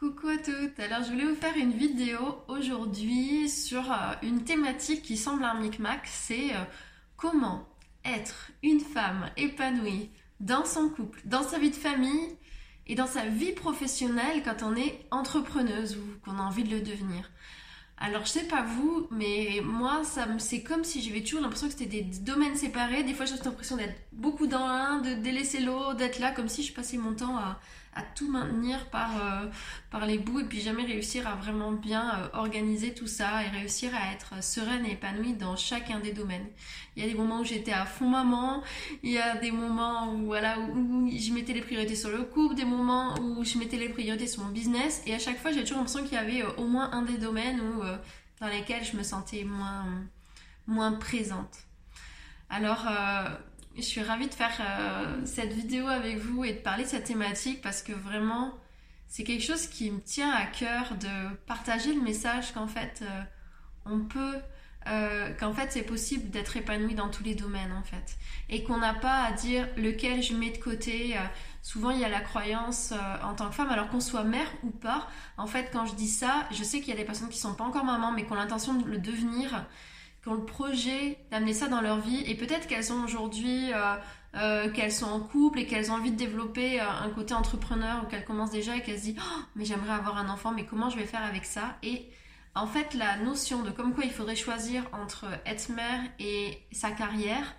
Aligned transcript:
Coucou 0.00 0.28
à 0.28 0.38
toutes, 0.38 0.80
alors 0.80 1.02
je 1.02 1.10
voulais 1.10 1.26
vous 1.26 1.34
faire 1.34 1.58
une 1.58 1.72
vidéo 1.72 2.42
aujourd'hui 2.48 3.50
sur 3.50 3.92
euh, 3.92 4.14
une 4.22 4.44
thématique 4.44 5.02
qui 5.02 5.18
semble 5.18 5.44
un 5.44 5.60
micmac, 5.60 6.00
c'est 6.06 6.54
euh, 6.54 6.64
comment 7.18 7.68
être 8.06 8.50
une 8.62 8.80
femme 8.80 9.28
épanouie 9.36 10.08
dans 10.40 10.64
son 10.64 10.88
couple, 10.88 11.20
dans 11.26 11.42
sa 11.42 11.58
vie 11.58 11.68
de 11.68 11.76
famille 11.76 12.34
et 12.86 12.94
dans 12.94 13.06
sa 13.06 13.26
vie 13.26 13.52
professionnelle 13.52 14.42
quand 14.42 14.62
on 14.62 14.74
est 14.74 15.04
entrepreneuse 15.10 15.98
ou 15.98 16.18
qu'on 16.24 16.38
a 16.38 16.42
envie 16.44 16.64
de 16.64 16.76
le 16.76 16.80
devenir. 16.80 17.30
Alors 17.98 18.24
je 18.24 18.30
sais 18.30 18.44
pas 18.44 18.62
vous, 18.62 19.06
mais 19.10 19.60
moi 19.62 20.02
ça 20.04 20.26
c'est 20.38 20.62
comme 20.62 20.82
si 20.82 21.02
j'avais 21.02 21.20
toujours 21.20 21.42
l'impression 21.42 21.66
que 21.66 21.74
c'était 21.74 22.00
des 22.00 22.20
domaines 22.20 22.56
séparés. 22.56 23.02
Des 23.02 23.12
fois 23.12 23.26
j'ai 23.26 23.36
l'impression 23.36 23.76
d'être 23.76 24.00
beaucoup 24.12 24.46
dans 24.46 24.66
l'un, 24.66 25.00
de 25.00 25.12
délaisser 25.12 25.60
l'autre, 25.60 25.96
d'être 25.96 26.20
là 26.20 26.30
comme 26.30 26.48
si 26.48 26.62
je 26.62 26.72
passais 26.72 26.96
mon 26.96 27.12
temps 27.12 27.36
à, 27.36 27.60
à 27.94 28.02
tout 28.02 28.30
maintenir 28.30 28.86
par, 28.86 29.10
euh, 29.16 29.46
par 29.90 30.06
les 30.06 30.18
bouts 30.18 30.40
et 30.40 30.44
puis 30.44 30.60
jamais 30.60 30.84
réussir 30.84 31.26
à 31.26 31.34
vraiment 31.34 31.72
bien 31.72 32.14
euh, 32.14 32.28
organiser 32.34 32.94
tout 32.94 33.08
ça 33.08 33.42
et 33.44 33.48
réussir 33.48 33.90
à 33.94 34.12
être 34.12 34.42
sereine 34.44 34.86
et 34.86 34.92
épanouie 34.92 35.34
dans 35.34 35.56
chacun 35.56 35.98
des 35.98 36.12
domaines. 36.12 36.46
Il 36.96 37.02
y 37.02 37.06
a 37.06 37.08
des 37.08 37.18
moments 37.18 37.40
où 37.40 37.44
j'étais 37.44 37.72
à 37.72 37.86
fond 37.86 38.08
maman, 38.08 38.62
il 39.02 39.10
y 39.10 39.18
a 39.18 39.36
des 39.36 39.50
moments 39.50 40.12
où, 40.12 40.26
voilà, 40.26 40.58
où, 40.60 41.10
je 41.10 41.32
mettais 41.32 41.52
les 41.52 41.62
priorités 41.62 41.96
sur 41.96 42.10
le 42.10 42.22
couple, 42.22 42.54
des 42.54 42.64
moments 42.64 43.14
où 43.18 43.44
je 43.44 43.58
mettais 43.58 43.76
les 43.76 43.88
priorités 43.88 44.28
sur 44.28 44.44
mon 44.44 44.50
business 44.50 45.02
et 45.06 45.14
à 45.14 45.18
chaque 45.18 45.38
fois 45.38 45.50
j'ai 45.50 45.62
toujours 45.62 45.78
l'impression 45.78 46.04
qu'il 46.04 46.14
y 46.14 46.16
avait 46.16 46.42
euh, 46.42 46.52
au 46.58 46.66
moins 46.66 46.92
un 46.92 47.02
des 47.02 47.18
domaines 47.18 47.60
où, 47.60 47.82
dans 48.40 48.46
lesquels 48.46 48.84
je 48.84 48.96
me 48.96 49.02
sentais 49.02 49.44
moins, 49.44 49.86
moins 50.66 50.92
présente. 50.92 51.64
Alors, 52.48 52.86
je 53.80 53.86
suis 53.86 54.02
ravie 54.02 54.28
de 54.28 54.34
faire 54.34 54.56
euh, 54.60 55.20
cette 55.24 55.52
vidéo 55.52 55.86
avec 55.86 56.18
vous 56.18 56.44
et 56.44 56.52
de 56.52 56.58
parler 56.58 56.84
de 56.84 56.88
cette 56.88 57.04
thématique 57.04 57.60
parce 57.62 57.82
que 57.82 57.92
vraiment, 57.92 58.54
c'est 59.08 59.24
quelque 59.24 59.42
chose 59.42 59.66
qui 59.66 59.90
me 59.90 60.00
tient 60.00 60.30
à 60.30 60.46
cœur 60.46 60.94
de 61.00 61.34
partager 61.46 61.94
le 61.94 62.00
message 62.00 62.52
qu'en 62.52 62.66
fait, 62.66 63.00
euh, 63.02 63.22
on 63.86 64.00
peut, 64.00 64.36
euh, 64.86 65.32
qu'en 65.38 65.52
fait, 65.52 65.72
c'est 65.72 65.82
possible 65.82 66.30
d'être 66.30 66.56
épanoui 66.56 66.94
dans 66.94 67.08
tous 67.08 67.24
les 67.24 67.34
domaines 67.34 67.72
en 67.72 67.82
fait. 67.82 68.16
Et 68.48 68.62
qu'on 68.62 68.78
n'a 68.78 68.94
pas 68.94 69.24
à 69.24 69.32
dire 69.32 69.66
lequel 69.76 70.22
je 70.22 70.34
mets 70.34 70.50
de 70.50 70.58
côté. 70.58 71.16
souvent, 71.62 71.90
il 71.90 72.00
y 72.00 72.04
a 72.04 72.08
la 72.08 72.20
croyance 72.20 72.92
en 73.22 73.34
tant 73.34 73.48
que 73.48 73.54
femme, 73.54 73.70
alors 73.70 73.88
qu'on 73.88 74.00
soit 74.00 74.24
mère 74.24 74.50
ou 74.62 74.70
pas. 74.70 75.08
En 75.38 75.46
fait, 75.46 75.70
quand 75.72 75.86
je 75.86 75.94
dis 75.94 76.08
ça, 76.08 76.46
je 76.50 76.62
sais 76.64 76.80
qu'il 76.80 76.88
y 76.88 76.92
a 76.92 76.96
des 76.96 77.04
personnes 77.04 77.28
qui 77.28 77.38
sont 77.38 77.54
pas 77.54 77.64
encore 77.64 77.84
maman, 77.84 78.12
mais 78.12 78.26
qui 78.26 78.32
ont 78.32 78.36
l'intention 78.36 78.74
de 78.74 78.88
le 78.88 78.98
devenir 78.98 79.64
qui 80.22 80.28
ont 80.28 80.34
le 80.34 80.44
projet 80.44 81.18
d'amener 81.30 81.54
ça 81.54 81.68
dans 81.68 81.80
leur 81.80 82.00
vie 82.00 82.22
et 82.26 82.34
peut-être 82.34 82.66
qu'elles 82.66 82.84
sont 82.84 83.02
aujourd'hui 83.02 83.72
euh, 83.72 83.96
euh, 84.36 84.70
qu'elles 84.70 84.92
sont 84.92 85.06
en 85.06 85.20
couple 85.20 85.60
et 85.60 85.66
qu'elles 85.66 85.90
ont 85.90 85.94
envie 85.94 86.12
de 86.12 86.16
développer 86.16 86.80
euh, 86.80 86.84
un 86.84 87.08
côté 87.10 87.34
entrepreneur 87.34 88.02
ou 88.02 88.06
qu'elles 88.06 88.24
commencent 88.24 88.50
déjà 88.50 88.76
et 88.76 88.82
qu'elles 88.82 88.98
se 88.98 89.04
disent 89.04 89.16
oh, 89.18 89.40
mais 89.56 89.64
j'aimerais 89.64 89.92
avoir 89.92 90.18
un 90.18 90.28
enfant 90.28 90.52
mais 90.52 90.64
comment 90.66 90.90
je 90.90 90.96
vais 90.96 91.06
faire 91.06 91.24
avec 91.24 91.44
ça? 91.44 91.76
Et 91.82 92.10
en 92.54 92.66
fait 92.66 92.94
la 92.94 93.16
notion 93.18 93.62
de 93.62 93.70
comme 93.70 93.94
quoi 93.94 94.04
il 94.04 94.10
faudrait 94.10 94.36
choisir 94.36 94.84
entre 94.92 95.26
être 95.46 95.70
mère 95.70 96.00
et 96.18 96.58
sa 96.72 96.90
carrière 96.90 97.54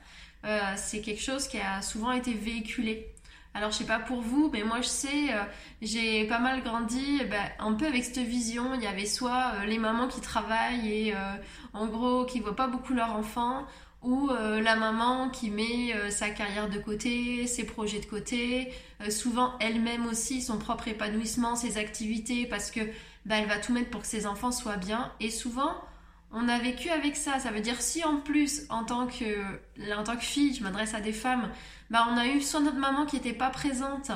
c'est 0.76 1.02
quelque 1.02 1.22
chose 1.22 1.48
qui 1.48 1.60
a 1.60 1.84
souvent 1.84 2.12
été 2.12 2.34
véhiculé 2.34 3.11
alors 3.54 3.72
je 3.72 3.78
sais 3.78 3.86
pas 3.86 4.00
pour 4.00 4.22
vous, 4.22 4.50
mais 4.54 4.64
moi 4.64 4.80
je 4.82 4.88
sais, 4.88 5.34
euh, 5.34 5.44
j'ai 5.82 6.26
pas 6.26 6.40
mal 6.40 6.64
grandi 6.64 7.20
eh 7.22 7.26
ben, 7.26 7.44
un 7.60 7.74
peu 7.74 7.86
avec 7.86 8.06
cette 8.06 8.20
vision. 8.20 8.74
Il 8.76 8.82
y 8.82 8.88
avait 8.88 9.06
soit 9.06 9.54
euh, 9.56 9.66
les 9.66 9.78
mamans 9.78 10.08
qui 10.08 10.22
travaillent 10.22 10.90
et 10.90 11.14
euh, 11.14 11.18
en 11.74 11.86
gros 11.88 12.26
qui 12.26 12.40
voient 12.40 12.56
pas 12.56 12.68
beaucoup 12.68 12.94
leurs 12.94 13.12
enfants, 13.12 13.66
ou 14.04 14.30
la 14.30 14.76
maman 14.76 15.30
qui 15.30 15.52
met 15.52 15.94
sa 16.10 16.32
carrière 16.32 16.68
de 16.68 16.80
côté, 16.80 17.46
ses 17.46 17.64
projets 17.68 18.00
de 18.00 18.08
côté, 18.08 18.74
souvent 19.10 19.54
elle-même 19.60 20.08
aussi 20.08 20.42
son 20.42 20.58
propre 20.58 20.88
épanouissement, 20.88 21.56
ses 21.56 21.78
activités, 21.78 22.48
parce 22.48 22.72
que 22.72 22.80
bah, 23.28 23.36
elle 23.38 23.48
va 23.48 23.60
tout 23.60 23.72
mettre 23.72 23.92
pour 23.92 24.02
que 24.02 24.08
ses 24.08 24.26
enfants 24.26 24.52
soient 24.52 24.78
bien. 24.78 25.12
Et 25.20 25.30
souvent 25.30 25.76
on 26.34 26.48
a 26.48 26.58
vécu 26.60 26.90
avec 26.90 27.16
ça. 27.16 27.40
Ça 27.40 27.52
veut 27.52 27.62
dire 27.62 27.82
si 27.82 28.04
en 28.04 28.18
plus, 28.18 28.64
en 28.70 28.84
tant 28.84 29.08
que, 29.08 29.42
en 29.96 30.04
tant 30.04 30.16
que 30.16 30.24
fille, 30.24 30.54
je 30.54 30.64
m'adresse 30.64 30.94
à 30.94 31.02
des 31.02 31.14
femmes, 31.14 31.50
bah 31.92 32.08
on 32.10 32.18
a 32.18 32.26
eu 32.26 32.42
soit 32.42 32.62
notre 32.62 32.80
maman 32.80 33.06
qui 33.06 33.18
n'était 33.18 33.34
pas 33.34 33.50
présente, 33.50 34.12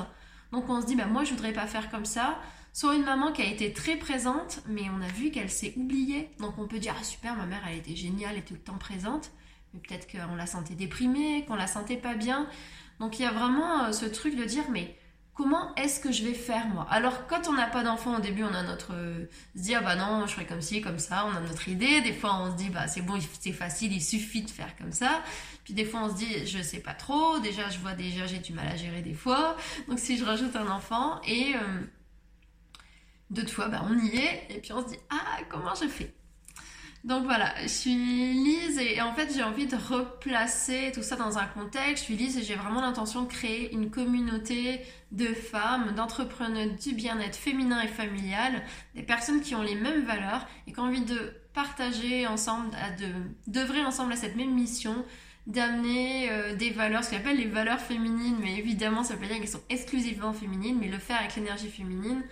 donc 0.50 0.68
on 0.68 0.80
se 0.80 0.86
dit 0.86 0.96
bah 0.96 1.06
moi 1.06 1.24
je 1.24 1.30
voudrais 1.30 1.52
pas 1.52 1.66
faire 1.66 1.90
comme 1.90 2.06
ça, 2.06 2.38
soit 2.72 2.94
une 2.96 3.04
maman 3.04 3.32
qui 3.32 3.42
a 3.42 3.44
été 3.44 3.72
très 3.72 3.96
présente, 3.96 4.60
mais 4.66 4.84
on 4.90 5.02
a 5.02 5.08
vu 5.08 5.30
qu'elle 5.30 5.50
s'est 5.50 5.74
oubliée. 5.76 6.30
Donc 6.40 6.58
on 6.58 6.66
peut 6.66 6.78
dire 6.78 6.94
ah 6.98 7.04
super, 7.04 7.36
ma 7.36 7.44
mère 7.46 7.62
elle 7.68 7.76
était 7.76 7.94
géniale, 7.94 8.32
elle 8.32 8.38
était 8.38 8.48
tout 8.48 8.54
le 8.54 8.60
temps 8.60 8.78
présente, 8.78 9.30
mais 9.74 9.80
peut-être 9.80 10.10
qu'on 10.10 10.34
la 10.34 10.46
sentait 10.46 10.74
déprimée, 10.74 11.44
qu'on 11.46 11.54
la 11.54 11.66
sentait 11.66 11.98
pas 11.98 12.14
bien. 12.14 12.48
Donc 12.98 13.18
il 13.18 13.22
y 13.22 13.26
a 13.26 13.30
vraiment 13.30 13.84
euh, 13.84 13.92
ce 13.92 14.06
truc 14.06 14.36
de 14.36 14.44
dire 14.44 14.64
mais 14.72 14.96
comment 15.36 15.74
est-ce 15.76 16.00
que 16.00 16.10
je 16.10 16.24
vais 16.24 16.34
faire 16.34 16.66
moi? 16.68 16.86
Alors 16.90 17.26
quand 17.26 17.46
on 17.48 17.52
n'a 17.52 17.66
pas 17.66 17.82
d'enfant 17.84 18.16
au 18.16 18.20
début, 18.20 18.42
on 18.42 18.54
a 18.54 18.62
notre 18.62 18.94
se 19.54 19.60
dit 19.60 19.74
ah 19.74 19.82
bah 19.82 19.94
non, 19.94 20.26
je 20.26 20.32
ferai 20.32 20.46
comme 20.46 20.62
ci, 20.62 20.80
comme 20.80 20.98
ça, 20.98 21.26
on 21.26 21.36
a 21.36 21.40
notre 21.40 21.68
idée. 21.68 22.00
Des 22.00 22.14
fois 22.14 22.40
on 22.40 22.52
se 22.52 22.56
dit 22.56 22.70
bah 22.70 22.88
c'est 22.88 23.02
bon, 23.02 23.18
c'est 23.40 23.52
facile, 23.52 23.92
il 23.92 24.02
suffit 24.02 24.42
de 24.42 24.50
faire 24.50 24.74
comme 24.76 24.92
ça. 24.92 25.22
Puis 25.64 25.74
des 25.74 25.84
fois 25.84 26.04
on 26.04 26.10
se 26.10 26.16
dit 26.16 26.46
je 26.46 26.60
sais 26.62 26.80
pas 26.80 26.94
trop, 26.94 27.38
déjà 27.38 27.68
je 27.68 27.78
vois 27.78 27.92
déjà 27.92 28.26
j'ai 28.26 28.38
du 28.38 28.52
mal 28.54 28.66
à 28.66 28.76
gérer 28.76 29.02
des 29.02 29.14
fois. 29.14 29.56
Donc 29.88 29.98
si 29.98 30.16
je 30.16 30.24
rajoute 30.24 30.56
un 30.56 30.68
enfant 30.68 31.20
et 31.22 31.54
euh, 31.54 31.82
deux 33.30 33.46
fois 33.46 33.68
bah 33.68 33.82
on 33.88 33.98
y 33.98 34.16
est 34.16 34.46
et 34.50 34.60
puis 34.60 34.72
on 34.72 34.82
se 34.82 34.88
dit 34.92 34.98
ah 35.10 35.38
comment 35.50 35.74
je 35.74 35.86
fais? 35.86 36.14
Donc 37.06 37.22
voilà, 37.22 37.54
je 37.62 37.68
suis 37.68 37.94
Lise 37.94 38.78
et 38.80 39.00
en 39.00 39.14
fait 39.14 39.32
j'ai 39.32 39.44
envie 39.44 39.66
de 39.66 39.76
replacer 39.76 40.90
tout 40.92 41.04
ça 41.04 41.14
dans 41.14 41.38
un 41.38 41.44
contexte. 41.46 41.98
Je 41.98 42.02
suis 42.02 42.16
Lise 42.16 42.36
et 42.36 42.42
j'ai 42.42 42.56
vraiment 42.56 42.80
l'intention 42.80 43.22
de 43.22 43.28
créer 43.28 43.72
une 43.72 43.90
communauté 43.90 44.80
de 45.12 45.26
femmes, 45.26 45.94
d'entrepreneurs 45.94 46.66
du 46.66 46.94
bien-être 46.94 47.36
féminin 47.36 47.80
et 47.80 47.86
familial, 47.86 48.60
des 48.96 49.04
personnes 49.04 49.40
qui 49.40 49.54
ont 49.54 49.62
les 49.62 49.76
mêmes 49.76 50.04
valeurs 50.04 50.48
et 50.66 50.72
qui 50.72 50.80
ont 50.80 50.82
envie 50.82 51.04
de 51.04 51.32
partager 51.54 52.26
ensemble, 52.26 52.70
d'œuvrer 53.46 53.84
ensemble 53.84 54.12
à 54.12 54.16
cette 54.16 54.34
même 54.34 54.52
mission, 54.52 55.04
d'amener 55.46 56.28
euh, 56.32 56.56
des 56.56 56.70
valeurs, 56.70 57.04
ce 57.04 57.10
qu'on 57.10 57.18
appelle 57.18 57.36
les 57.36 57.46
valeurs 57.46 57.78
féminines, 57.78 58.38
mais 58.42 58.58
évidemment 58.58 59.04
ça 59.04 59.14
veut 59.14 59.28
dire 59.28 59.36
qu'elles 59.36 59.46
sont 59.46 59.62
exclusivement 59.70 60.32
féminines, 60.32 60.76
mais 60.80 60.88
le 60.88 60.98
faire 60.98 61.20
avec 61.20 61.36
l'énergie 61.36 61.68
féminine. 61.68 62.24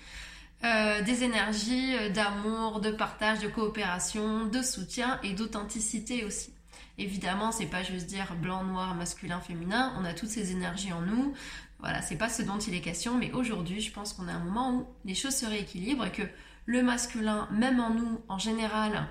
Euh, 0.65 1.03
des 1.03 1.25
énergies 1.25 1.95
euh, 1.95 2.09
d'amour, 2.09 2.81
de 2.81 2.91
partage, 2.91 3.41
de 3.41 3.49
coopération, 3.49 4.47
de 4.47 4.63
soutien 4.63 5.21
et 5.23 5.35
d'authenticité 5.35 6.25
aussi. 6.25 6.55
Évidemment, 6.97 7.53
c'est 7.53 7.67
pas 7.67 7.83
juste 7.83 8.07
dire 8.07 8.35
blanc, 8.37 8.65
noir, 8.65 8.95
masculin, 8.95 9.41
féminin. 9.41 9.93
On 9.99 10.07
a 10.07 10.15
toutes 10.15 10.31
ces 10.31 10.53
énergies 10.53 10.93
en 10.93 11.03
nous. 11.03 11.35
Voilà, 11.81 12.01
c'est 12.01 12.17
pas 12.17 12.31
ce 12.31 12.41
dont 12.41 12.57
il 12.57 12.75
est 12.75 12.81
question. 12.81 13.19
Mais 13.19 13.31
aujourd'hui, 13.33 13.83
je 13.83 13.93
pense 13.93 14.15
qu'on 14.15 14.27
a 14.27 14.33
un 14.33 14.39
moment 14.39 14.73
où 14.73 14.87
les 15.05 15.15
choses 15.15 15.37
se 15.37 15.45
rééquilibrent 15.45 16.07
et 16.07 16.13
que 16.13 16.23
le 16.65 16.83
masculin, 16.83 17.47
même 17.51 17.79
en 17.79 17.91
nous, 17.91 18.21
en 18.29 18.39
général, 18.39 19.07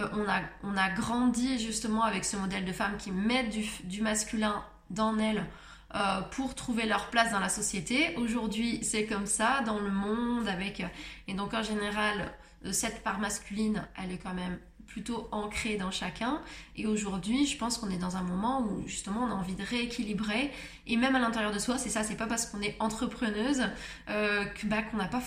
euh, 0.00 0.08
on, 0.14 0.76
a, 0.76 0.88
grandi 0.90 1.60
justement 1.60 2.02
avec 2.02 2.24
ce 2.24 2.36
modèle 2.36 2.64
de 2.64 2.72
femme 2.72 2.96
qui 2.96 3.12
met 3.12 3.48
du 3.84 4.02
masculin 4.02 4.64
dans 4.90 5.16
elle 5.18 5.46
euh, 5.94 6.20
pour 6.32 6.54
trouver 6.54 6.86
leur 6.86 7.08
place 7.08 7.32
dans 7.32 7.40
la 7.40 7.48
société. 7.48 8.14
Aujourd'hui, 8.16 8.80
c'est 8.82 9.06
comme 9.06 9.26
ça 9.26 9.62
dans 9.62 9.78
le 9.78 9.90
monde 9.90 10.46
avec 10.46 10.82
et 11.26 11.34
donc 11.34 11.54
en 11.54 11.62
général 11.62 12.32
euh, 12.64 12.72
cette 12.72 13.02
part 13.02 13.18
masculine, 13.18 13.86
elle 13.96 14.12
est 14.12 14.18
quand 14.18 14.34
même 14.34 14.58
plutôt 14.88 15.28
ancrée 15.32 15.76
dans 15.76 15.90
chacun. 15.90 16.40
Et 16.74 16.86
aujourd'hui, 16.86 17.46
je 17.46 17.56
pense 17.56 17.78
qu'on 17.78 17.90
est 17.90 17.98
dans 17.98 18.16
un 18.16 18.22
moment 18.22 18.62
où 18.62 18.86
justement 18.88 19.24
on 19.24 19.30
a 19.30 19.34
envie 19.34 19.54
de 19.54 19.62
rééquilibrer. 19.62 20.50
Et 20.86 20.96
même 20.96 21.14
à 21.14 21.20
l'intérieur 21.20 21.52
de 21.52 21.58
soi, 21.58 21.78
c'est 21.78 21.90
ça, 21.90 22.02
c'est 22.02 22.16
pas 22.16 22.26
parce 22.26 22.46
qu'on 22.46 22.60
est 22.60 22.74
entrepreneuse 22.80 23.62
euh, 24.08 24.44
bah, 24.64 24.82
qu'on 24.82 24.96
n'a 24.96 25.06
pas 25.06 25.22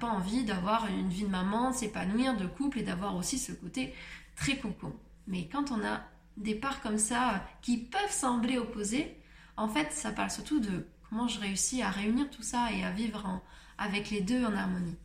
pas 0.00 0.06
envie 0.06 0.44
d'avoir 0.44 0.86
une 0.88 1.08
vie 1.08 1.22
de 1.22 1.28
maman, 1.28 1.70
de 1.70 1.76
s'épanouir, 1.76 2.36
de 2.36 2.46
couple 2.46 2.80
et 2.80 2.82
d'avoir 2.82 3.16
aussi 3.16 3.38
ce 3.38 3.52
côté 3.52 3.94
très 4.36 4.58
cocon. 4.58 4.92
Mais 5.26 5.48
quand 5.50 5.70
on 5.70 5.84
a 5.84 6.02
des 6.36 6.54
parts 6.54 6.80
comme 6.82 6.98
ça 6.98 7.44
qui 7.62 7.78
peuvent 7.78 8.12
sembler 8.12 8.58
opposées, 8.58 9.16
en 9.58 9.68
fait, 9.68 9.92
ça 9.92 10.12
parle 10.12 10.30
surtout 10.30 10.60
de 10.60 10.86
comment 11.08 11.26
je 11.26 11.40
réussis 11.40 11.82
à 11.82 11.90
réunir 11.90 12.30
tout 12.30 12.42
ça 12.42 12.72
et 12.72 12.84
à 12.84 12.90
vivre 12.90 13.42
avec 13.76 14.08
les 14.10 14.20
deux 14.20 14.44
en 14.44 14.54
harmonie. 14.54 14.96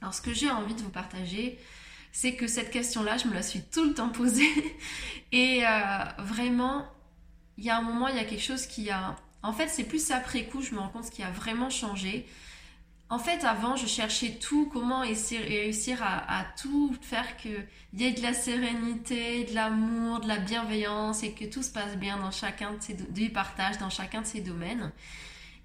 Alors, 0.00 0.12
ce 0.12 0.20
que 0.20 0.34
j'ai 0.34 0.50
envie 0.50 0.74
de 0.74 0.80
vous 0.80 0.90
partager, 0.90 1.58
c'est 2.12 2.34
que 2.34 2.48
cette 2.48 2.70
question-là, 2.72 3.18
je 3.18 3.28
me 3.28 3.34
la 3.34 3.42
suis 3.42 3.62
tout 3.62 3.84
le 3.84 3.94
temps 3.94 4.08
posée. 4.08 4.50
et 5.32 5.64
euh, 5.64 6.04
vraiment, 6.18 6.86
il 7.56 7.64
y 7.64 7.70
a 7.70 7.78
un 7.78 7.82
moment, 7.82 8.08
il 8.08 8.16
y 8.16 8.20
a 8.20 8.24
quelque 8.24 8.42
chose 8.42 8.66
qui 8.66 8.90
a... 8.90 9.16
En 9.42 9.52
fait, 9.52 9.68
c'est 9.68 9.84
plus 9.84 10.10
après 10.10 10.44
coup, 10.44 10.60
je 10.60 10.74
me 10.74 10.80
rends 10.80 10.88
compte 10.88 11.04
ce 11.04 11.12
qui 11.12 11.22
a 11.22 11.30
vraiment 11.30 11.70
changé. 11.70 12.26
En 13.10 13.18
fait, 13.18 13.42
avant, 13.44 13.74
je 13.74 13.86
cherchais 13.86 14.38
tout, 14.38 14.68
comment 14.70 15.02
essayer, 15.02 15.40
réussir 15.40 16.02
à, 16.02 16.44
tout 16.60 16.94
faire 17.00 17.38
qu'il 17.38 17.66
y 17.94 18.04
ait 18.04 18.12
de 18.12 18.20
la 18.20 18.34
sérénité, 18.34 19.44
de 19.44 19.54
l'amour, 19.54 20.20
de 20.20 20.28
la 20.28 20.36
bienveillance 20.36 21.22
et 21.22 21.32
que 21.32 21.46
tout 21.46 21.62
se 21.62 21.70
passe 21.70 21.96
bien 21.96 22.18
dans 22.18 22.30
chacun 22.30 22.72
de 22.72 22.82
ces 22.82 22.94
du 22.94 23.30
partage 23.30 23.78
dans 23.78 23.88
chacun 23.88 24.20
de 24.20 24.26
ces 24.26 24.40
domaines. 24.42 24.92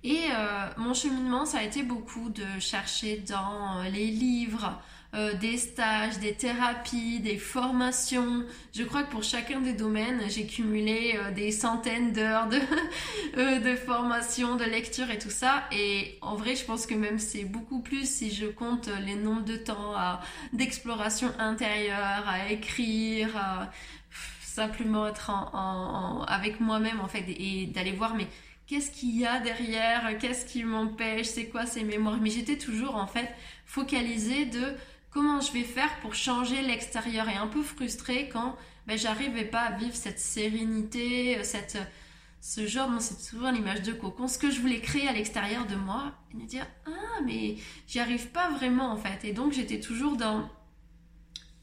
Et 0.05 0.27
euh, 0.31 0.67
mon 0.77 0.93
cheminement, 0.93 1.45
ça 1.45 1.59
a 1.59 1.63
été 1.63 1.83
beaucoup 1.83 2.29
de 2.29 2.45
chercher 2.59 3.17
dans 3.17 3.83
les 3.83 4.07
livres, 4.07 4.81
euh, 5.15 5.33
des 5.35 5.57
stages, 5.57 6.17
des 6.17 6.33
thérapies, 6.33 7.19
des 7.19 7.37
formations. 7.37 8.43
Je 8.73 8.83
crois 8.83 9.03
que 9.03 9.11
pour 9.11 9.21
chacun 9.21 9.61
des 9.61 9.73
domaines, 9.73 10.21
j'ai 10.27 10.47
cumulé 10.47 11.15
euh, 11.15 11.31
des 11.31 11.51
centaines 11.51 12.13
d'heures 12.13 12.47
de, 12.47 12.57
euh, 13.37 13.59
de 13.59 13.75
formation, 13.75 14.55
de 14.55 14.63
lecture 14.63 15.11
et 15.11 15.19
tout 15.19 15.29
ça. 15.29 15.65
Et 15.71 16.17
en 16.21 16.35
vrai, 16.35 16.55
je 16.55 16.65
pense 16.65 16.87
que 16.87 16.95
même 16.95 17.19
c'est 17.19 17.43
beaucoup 17.43 17.79
plus 17.79 18.09
si 18.09 18.33
je 18.33 18.47
compte 18.47 18.89
les 19.05 19.15
nombres 19.15 19.45
de 19.45 19.55
temps 19.55 19.93
d'exploration 20.51 21.31
intérieure, 21.37 22.27
à 22.27 22.51
écrire, 22.51 23.37
à 23.37 23.71
simplement 24.41 25.07
être 25.07 25.29
en, 25.29 26.23
avec 26.27 26.59
moi-même 26.59 26.99
en 26.99 27.07
fait 27.07 27.25
et 27.27 27.67
d'aller 27.67 27.91
voir 27.91 28.15
mais 28.15 28.27
qu'est-ce 28.67 28.91
qu'il 28.91 29.19
y 29.19 29.25
a 29.25 29.39
derrière, 29.39 30.17
qu'est-ce 30.19 30.45
qui 30.45 30.63
m'empêche, 30.63 31.27
c'est 31.27 31.47
quoi 31.47 31.65
ces 31.65 31.83
mémoires? 31.83 32.17
Mais 32.21 32.29
j'étais 32.29 32.57
toujours 32.57 32.95
en 32.95 33.07
fait 33.07 33.29
focalisée 33.65 34.45
de 34.45 34.75
comment 35.13 35.39
je 35.39 35.51
vais 35.51 35.63
faire 35.63 35.99
pour 36.01 36.15
changer 36.15 36.61
l'extérieur 36.61 37.29
et 37.29 37.35
un 37.35 37.47
peu 37.47 37.61
frustrée 37.61 38.29
quand 38.31 38.55
ben, 38.87 38.97
j'arrivais 38.97 39.45
pas 39.45 39.61
à 39.61 39.71
vivre 39.71 39.95
cette 39.95 40.19
sérénité, 40.19 41.37
euh, 41.37 41.43
cette, 41.43 41.77
ce 42.41 42.67
genre, 42.67 42.89
c'est 42.99 43.19
souvent 43.19 43.51
l'image 43.51 43.83
de 43.83 43.93
cocon, 43.93 44.27
ce 44.27 44.37
que 44.37 44.51
je 44.51 44.59
voulais 44.59 44.81
créer 44.81 45.07
à 45.07 45.13
l'extérieur 45.13 45.65
de 45.67 45.75
moi 45.75 46.11
et 46.33 46.37
me 46.37 46.45
dire 46.45 46.67
ah 46.87 47.21
mais 47.25 47.55
j'y 47.87 47.99
arrive 47.99 48.27
pas 48.29 48.49
vraiment 48.51 48.91
en 48.91 48.97
fait. 48.97 49.23
Et 49.23 49.33
donc 49.33 49.53
j'étais 49.53 49.79
toujours 49.79 50.17
dans 50.17 50.49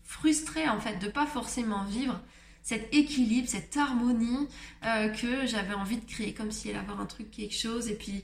frustrée 0.04 0.68
en 0.68 0.80
fait 0.80 0.98
de 0.98 1.08
pas 1.08 1.26
forcément 1.26 1.84
vivre 1.84 2.20
cet 2.62 2.94
équilibre, 2.94 3.48
cette 3.48 3.76
harmonie 3.76 4.48
euh, 4.84 5.08
que 5.08 5.46
j'avais 5.46 5.74
envie 5.74 5.96
de 5.96 6.04
créer, 6.04 6.34
comme 6.34 6.50
si 6.50 6.68
elle 6.68 6.76
avait 6.76 6.92
un 6.92 7.06
truc, 7.06 7.30
quelque 7.30 7.54
chose, 7.54 7.88
et 7.88 7.94
puis 7.94 8.22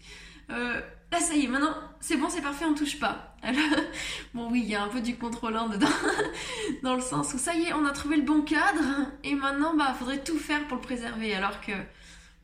euh, 0.50 0.81
Là, 1.12 1.20
ça 1.20 1.34
y 1.34 1.44
est, 1.44 1.48
maintenant, 1.48 1.75
c'est 2.00 2.16
bon, 2.16 2.28
c'est 2.28 2.43
parfait, 2.43 2.64
on 2.64 2.75
touche 2.75 2.98
pas. 2.98 3.37
Alors, 3.43 3.62
bon, 4.34 4.50
oui, 4.50 4.62
il 4.64 4.70
y 4.70 4.75
a 4.75 4.82
un 4.82 4.88
peu 4.88 5.00
du 5.00 5.16
contrôlant 5.16 5.69
dedans, 5.69 5.87
dans 6.82 6.96
le 6.96 7.00
sens 7.00 7.32
où 7.32 7.38
ça 7.38 7.54
y 7.54 7.62
est, 7.62 7.72
on 7.72 7.87
a 7.87 7.93
trouvé 7.93 8.16
le 8.16 8.22
bon 8.22 8.43
cadre, 8.43 8.82
et 9.22 9.34
maintenant, 9.34 9.75
bah, 9.75 9.94
faudrait 9.96 10.25
tout 10.25 10.38
faire 10.38 10.66
pour 10.66 10.76
le 10.76 10.82
préserver. 10.82 11.34
Alors 11.34 11.60
que, 11.60 11.72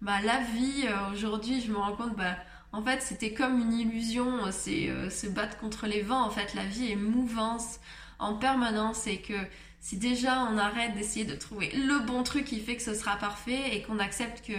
bah, 0.01 0.21
la 0.25 0.39
vie, 0.41 0.85
euh, 0.87 1.13
aujourd'hui, 1.13 1.61
je 1.61 1.73
me 1.73 1.77
rends 1.77 1.97
compte, 1.97 2.17
bah, 2.17 2.37
en 2.71 2.83
fait, 2.83 3.03
c'était 3.03 3.35
comme 3.35 3.59
une 3.59 3.73
illusion, 3.73 4.51
c'est 4.53 4.89
euh, 4.89 5.11
se 5.11 5.27
battre 5.27 5.59
contre 5.59 5.87
les 5.87 6.03
vents. 6.03 6.23
En 6.23 6.31
fait, 6.31 6.55
la 6.55 6.65
vie 6.65 6.93
est 6.93 6.97
mouvance 6.97 7.81
en 8.21 8.35
permanence, 8.35 9.09
et 9.09 9.21
que 9.21 9.35
si 9.81 9.97
déjà 9.97 10.39
on 10.51 10.57
arrête 10.57 10.95
d'essayer 10.95 11.25
de 11.25 11.35
trouver 11.35 11.73
le 11.75 11.99
bon 12.07 12.23
truc 12.23 12.45
qui 12.45 12.61
fait 12.61 12.77
que 12.77 12.83
ce 12.83 12.95
sera 12.95 13.17
parfait, 13.17 13.75
et 13.75 13.83
qu'on 13.83 13.99
accepte 13.99 14.47
que 14.47 14.53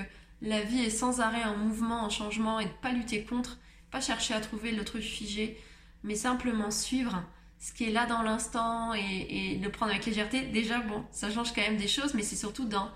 la 0.44 0.62
vie 0.62 0.84
est 0.84 0.90
sans 0.90 1.22
arrêt 1.22 1.46
en 1.46 1.56
mouvement, 1.56 2.04
en 2.04 2.10
changement, 2.10 2.60
et 2.60 2.66
de 2.66 2.70
pas 2.82 2.92
lutter 2.92 3.24
contre, 3.24 3.58
pas 3.92 4.02
chercher 4.02 4.34
à 4.34 4.42
trouver 4.42 4.72
le 4.72 4.84
truc 4.84 5.02
figé, 5.02 5.58
mais 6.04 6.16
simplement 6.16 6.70
suivre 6.70 7.24
ce 7.60 7.72
qui 7.72 7.86
est 7.86 7.92
là 7.92 8.06
dans 8.06 8.22
l'instant 8.22 8.94
et, 8.94 9.58
le 9.64 9.70
prendre 9.70 9.94
avec 9.94 10.06
légèreté. 10.06 10.42
Déjà, 10.42 10.80
bon, 10.82 11.06
ça 11.12 11.32
change 11.32 11.54
quand 11.54 11.62
même 11.62 11.78
des 11.78 11.88
choses, 11.88 12.14
mais 12.14 12.24
c'est 12.24 12.36
surtout 12.36 12.66
dans 12.66 12.90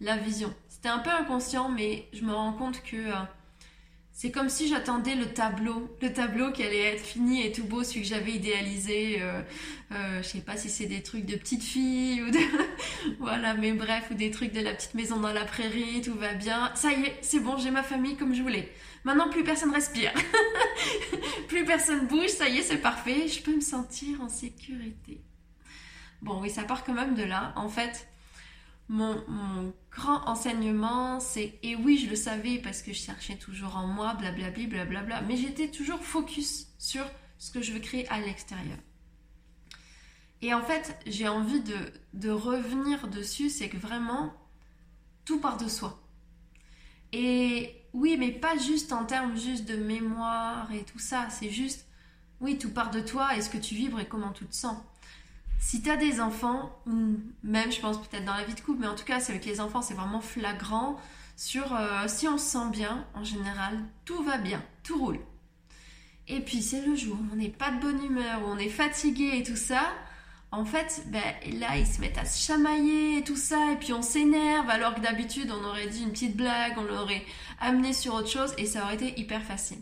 la 0.00 0.16
vision. 0.16 0.52
C'était 0.68 0.88
un 0.88 0.98
peu 0.98 1.10
inconscient, 1.10 1.68
mais 1.68 2.08
je 2.14 2.24
me 2.24 2.32
rends 2.32 2.54
compte 2.54 2.82
que 2.82 2.96
euh, 2.96 3.14
c'est 4.16 4.30
comme 4.30 4.48
si 4.48 4.68
j'attendais 4.68 5.16
le 5.16 5.26
tableau, 5.26 5.90
le 6.00 6.12
tableau 6.12 6.52
qui 6.52 6.62
allait 6.62 6.94
être 6.94 7.04
fini 7.04 7.44
et 7.44 7.50
tout 7.50 7.64
beau, 7.64 7.82
celui 7.82 8.02
que 8.02 8.06
j'avais 8.06 8.30
idéalisé. 8.30 9.20
Euh, 9.20 9.42
euh, 9.90 10.22
je 10.22 10.28
sais 10.28 10.40
pas 10.40 10.56
si 10.56 10.70
c'est 10.70 10.86
des 10.86 11.02
trucs 11.02 11.26
de 11.26 11.34
petite 11.34 11.64
fille 11.64 12.22
ou 12.22 12.30
de 12.30 12.38
voilà, 13.18 13.54
mais 13.54 13.72
bref, 13.72 14.06
ou 14.12 14.14
des 14.14 14.30
trucs 14.30 14.52
de 14.52 14.60
la 14.60 14.72
petite 14.72 14.94
maison 14.94 15.18
dans 15.18 15.32
la 15.32 15.44
prairie, 15.44 16.00
tout 16.00 16.14
va 16.14 16.32
bien. 16.32 16.70
Ça 16.76 16.92
y 16.92 17.02
est, 17.02 17.18
c'est 17.22 17.40
bon, 17.40 17.58
j'ai 17.58 17.72
ma 17.72 17.82
famille 17.82 18.16
comme 18.16 18.36
je 18.36 18.42
voulais. 18.42 18.72
Maintenant, 19.02 19.28
plus 19.28 19.42
personne 19.42 19.72
respire. 19.72 20.12
plus 21.48 21.64
personne 21.64 22.06
bouge, 22.06 22.28
ça 22.28 22.48
y 22.48 22.58
est, 22.58 22.62
c'est 22.62 22.78
parfait. 22.78 23.26
Je 23.26 23.42
peux 23.42 23.56
me 23.56 23.60
sentir 23.60 24.20
en 24.20 24.28
sécurité. 24.28 25.22
Bon, 26.22 26.40
oui, 26.40 26.50
ça 26.50 26.62
part 26.62 26.84
quand 26.84 26.94
même 26.94 27.16
de 27.16 27.24
là. 27.24 27.52
En 27.56 27.68
fait, 27.68 28.06
mon, 28.88 29.72
grand 29.90 30.26
enseignement, 30.28 31.20
c'est, 31.20 31.58
et 31.62 31.76
oui, 31.76 31.98
je 31.98 32.10
le 32.10 32.16
savais 32.16 32.58
parce 32.58 32.82
que 32.82 32.92
je 32.92 32.98
cherchais 32.98 33.36
toujours 33.36 33.76
en 33.76 33.86
moi, 33.86 34.14
blablabli, 34.14 34.66
blablabla, 34.66 35.22
mais 35.22 35.36
j'étais 35.36 35.68
toujours 35.68 36.00
focus 36.00 36.68
sur 36.78 37.04
ce 37.38 37.50
que 37.50 37.62
je 37.62 37.72
veux 37.72 37.80
créer 37.80 38.08
à 38.08 38.20
l'extérieur. 38.20 38.78
Et 40.42 40.52
en 40.52 40.62
fait, 40.62 40.98
j'ai 41.06 41.28
envie 41.28 41.60
de, 41.60 41.76
de 42.12 42.30
revenir 42.30 43.08
dessus, 43.08 43.48
c'est 43.48 43.68
que 43.68 43.76
vraiment, 43.76 44.34
tout 45.24 45.40
part 45.40 45.56
de 45.56 45.68
soi. 45.68 46.02
Et 47.12 47.84
oui, 47.92 48.16
mais 48.18 48.32
pas 48.32 48.58
juste 48.58 48.92
en 48.92 49.04
termes 49.04 49.36
juste 49.36 49.66
de 49.66 49.76
mémoire 49.76 50.70
et 50.72 50.82
tout 50.84 50.98
ça. 50.98 51.30
C'est 51.30 51.50
juste, 51.50 51.86
oui, 52.40 52.58
tout 52.58 52.70
part 52.70 52.90
de 52.90 53.00
toi 53.00 53.36
et 53.36 53.40
ce 53.40 53.48
que 53.48 53.56
tu 53.56 53.74
vibres 53.74 54.00
et 54.00 54.06
comment 54.06 54.32
tu 54.32 54.44
te 54.46 54.54
sens. 54.54 54.76
Si 55.66 55.80
tu 55.80 55.90
as 55.90 55.96
des 55.96 56.20
enfants, 56.20 56.78
même 57.42 57.72
je 57.72 57.80
pense 57.80 57.98
peut-être 57.98 58.26
dans 58.26 58.34
la 58.34 58.44
vie 58.44 58.52
de 58.52 58.60
couple, 58.60 58.82
mais 58.82 58.86
en 58.86 58.94
tout 58.94 59.06
cas, 59.06 59.18
c'est 59.18 59.32
avec 59.32 59.46
les 59.46 59.62
enfants, 59.62 59.80
c'est 59.80 59.94
vraiment 59.94 60.20
flagrant 60.20 61.00
sur 61.36 61.74
euh, 61.74 62.04
si 62.06 62.28
on 62.28 62.36
se 62.36 62.44
sent 62.44 62.70
bien, 62.70 63.06
en 63.14 63.24
général, 63.24 63.80
tout 64.04 64.22
va 64.22 64.36
bien, 64.36 64.62
tout 64.82 64.98
roule. 64.98 65.18
Et 66.28 66.40
puis 66.40 66.60
c'est 66.60 66.84
le 66.84 66.94
jour 66.94 67.16
où 67.16 67.32
on 67.32 67.36
n'est 67.36 67.48
pas 67.48 67.70
de 67.70 67.80
bonne 67.80 68.04
humeur, 68.04 68.42
où 68.42 68.50
on 68.50 68.58
est 68.58 68.68
fatigué 68.68 69.38
et 69.38 69.42
tout 69.42 69.56
ça, 69.56 69.80
en 70.52 70.66
fait, 70.66 71.04
ben, 71.06 71.22
là, 71.58 71.78
ils 71.78 71.86
se 71.86 71.98
mettent 71.98 72.18
à 72.18 72.26
se 72.26 72.44
chamailler 72.46 73.18
et 73.18 73.24
tout 73.24 73.34
ça, 73.34 73.72
et 73.72 73.76
puis 73.76 73.94
on 73.94 74.02
s'énerve, 74.02 74.68
alors 74.68 74.94
que 74.94 75.00
d'habitude, 75.00 75.50
on 75.50 75.64
aurait 75.64 75.88
dit 75.88 76.02
une 76.02 76.12
petite 76.12 76.36
blague, 76.36 76.74
on 76.76 76.84
l'aurait 76.84 77.24
amené 77.58 77.94
sur 77.94 78.12
autre 78.12 78.28
chose, 78.28 78.52
et 78.58 78.66
ça 78.66 78.84
aurait 78.84 78.96
été 78.96 79.18
hyper 79.18 79.42
facile. 79.42 79.78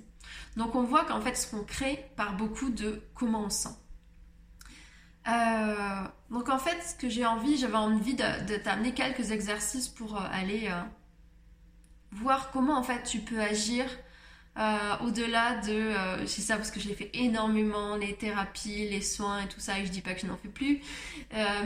Donc 0.57 0.77
on 0.77 0.85
voit 0.85 1.05
qu'en 1.05 1.21
fait, 1.21 1.35
ce 1.35 1.51
qu'on 1.51 1.65
crée 1.65 2.09
par 2.15 2.37
beaucoup 2.37 2.71
de 2.71 3.03
comment 3.17 3.47
on 3.47 3.51
sent. 3.51 3.82
Euh, 5.29 6.05
donc 6.31 6.49
en 6.49 6.59
fait, 6.59 6.83
ce 6.83 6.95
que 6.95 7.09
j'ai 7.09 7.27
envie, 7.27 7.57
j'avais 7.57 7.77
envie 7.77 8.15
de, 8.15 8.57
t'amener 8.57 8.93
quelques 8.93 9.31
exercices 9.31 9.89
pour 9.89 10.17
euh, 10.17 10.25
aller 10.33 10.69
euh, 10.69 10.81
voir 12.13 12.51
comment 12.51 12.77
en 12.77 12.83
fait 12.83 13.03
tu 13.05 13.21
peux 13.21 13.41
agir 13.41 13.85
au-delà 15.01 15.57
de, 15.63 16.27
c'est 16.27 16.43
ça 16.43 16.57
parce 16.57 16.71
que 16.71 16.79
je 16.79 16.87
l'ai 16.87 16.95
fait 16.95 17.11
énormément, 17.15 17.97
les 17.97 18.15
thérapies, 18.15 18.87
les 18.87 19.01
soins 19.01 19.41
et 19.41 19.49
tout 19.49 19.61
ça, 19.61 19.79
et 19.79 19.87
je 19.87 19.91
dis 19.91 20.03
pas 20.03 20.13
que 20.13 20.21
je 20.21 20.27
n'en 20.27 20.37
fais 20.37 20.51
plus, 20.51 20.83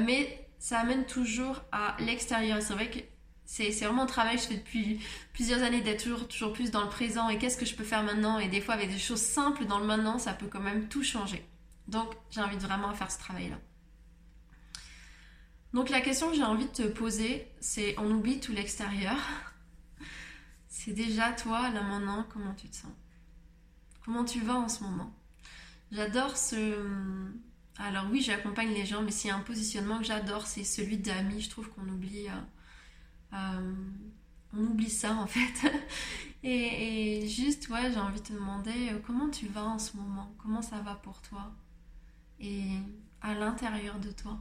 mais 0.05 0.47
ça 0.61 0.79
amène 0.79 1.05
toujours 1.05 1.63
à 1.73 1.97
l'extérieur. 1.99 2.63
C'est 2.63 2.75
vrai 2.75 2.89
que 2.89 3.01
c'est, 3.45 3.73
vraiment 3.73 4.05
un 4.05 4.07
travail 4.07 4.37
que 4.37 4.43
je 4.43 4.47
fais 4.47 4.55
depuis 4.55 5.01
plusieurs 5.33 5.65
années 5.65 5.81
d'être 5.81 6.05
toujours, 6.05 6.29
toujours 6.29 6.53
plus 6.53 6.71
dans 6.71 6.83
le 6.83 6.89
présent 6.89 7.29
et 7.29 7.39
qu'est-ce 7.39 7.57
que 7.57 7.67
je 7.67 7.75
peux 7.75 7.83
faire 7.83 8.05
maintenant. 8.05 8.39
Et 8.39 8.47
des 8.47 8.61
fois, 8.61 8.75
avec 8.75 8.91
des 8.91 9.01
choses 9.01 9.21
simples 9.21 9.65
dans 9.65 9.81
le 9.81 9.87
maintenant, 9.87 10.21
ça 10.21 10.33
peut 10.33 10.47
quand 10.47 10.61
même 10.61 10.87
tout 10.87 11.03
changer. 11.03 11.45
Donc, 11.89 12.15
j'invite 12.31 12.61
vraiment 12.61 12.91
à 12.91 12.95
faire 12.95 13.11
ce 13.11 13.19
travail-là. 13.19 13.59
Donc, 15.73 15.91
la 15.91 16.01
question 16.01 16.31
que 16.31 16.37
j'ai 16.37 16.45
envie 16.45 16.67
de 16.67 16.73
te 16.73 16.83
poser, 16.89 17.51
c'est 17.61 17.95
on 17.99 18.11
oublie 18.11 18.41
tout 18.41 18.53
l'extérieur 18.53 19.17
c'est 20.69 20.93
déjà 20.93 21.33
toi, 21.33 21.71
là 21.71 21.83
maintenant, 21.83 22.27
comment 22.33 22.55
tu 22.55 22.69
te 22.69 22.77
sens? 22.77 22.93
Comment 24.05 24.25
tu 24.25 24.41
vas 24.41 24.55
en 24.55 24.69
ce 24.69 24.85
moment? 24.85 25.13
J'adore 25.91 26.37
ce... 26.37 27.29
Alors 27.79 28.07
oui, 28.11 28.23
j'accompagne 28.23 28.73
les 28.73 28.87
gens, 28.87 29.03
mais 29.03 29.11
s'il 29.11 29.31
un 29.31 29.41
positionnement 29.41 29.99
que 29.99 30.05
j'adore, 30.05 30.47
c'est 30.47 30.65
celui 30.65 30.97
d'amis. 30.99 31.41
Je 31.41 31.51
trouve 31.51 31.69
qu'on 31.71 31.89
oublie... 31.89 32.29
Euh, 32.29 33.35
euh, 33.35 33.75
on 34.53 34.63
oublie 34.63 34.91
ça 34.91 35.15
en 35.15 35.27
fait. 35.27 35.71
et, 36.43 37.27
juste, 37.29 37.69
ouais, 37.69 37.93
j'ai 37.93 37.99
envie 37.99 38.21
de 38.21 38.27
te 38.27 38.33
demander 38.33 38.91
euh, 38.91 38.99
comment 39.07 39.29
tu 39.29 39.47
vas 39.49 39.65
en 39.65 39.79
ce 39.79 39.97
moment, 39.97 40.35
comment 40.39 40.63
ça 40.63 40.81
va 40.81 40.95
pour 40.95 41.21
toi? 41.21 41.53
Et 42.41 42.79
à 43.21 43.35
l'intérieur 43.35 43.99
de 43.99 44.11
toi. 44.11 44.39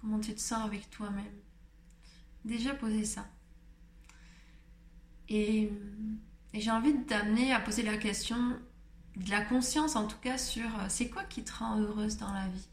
Comment 0.00 0.20
tu 0.20 0.34
te 0.34 0.40
sens 0.40 0.64
avec 0.64 0.90
toi-même? 0.90 1.24
Déjà 2.44 2.74
poser 2.74 3.04
ça. 3.04 3.26
Et, 5.28 5.72
j'ai 6.54 6.70
envie 6.70 6.94
d'amener 6.94 7.52
à 7.52 7.60
poser 7.60 7.82
la 7.82 7.96
question 7.98 8.36
de 9.16 9.30
la 9.30 9.42
conscience 9.42 9.96
en 9.96 10.06
tout 10.06 10.18
cas 10.18 10.38
sur 10.38 10.64
euh, 10.64 10.86
c'est 10.88 11.08
quoi 11.08 11.24
qui 11.24 11.42
te 11.44 11.52
rend 11.52 11.78
heureuse 11.78 12.16
dans 12.16 12.32
la 12.32 12.48
vie? 12.48 12.68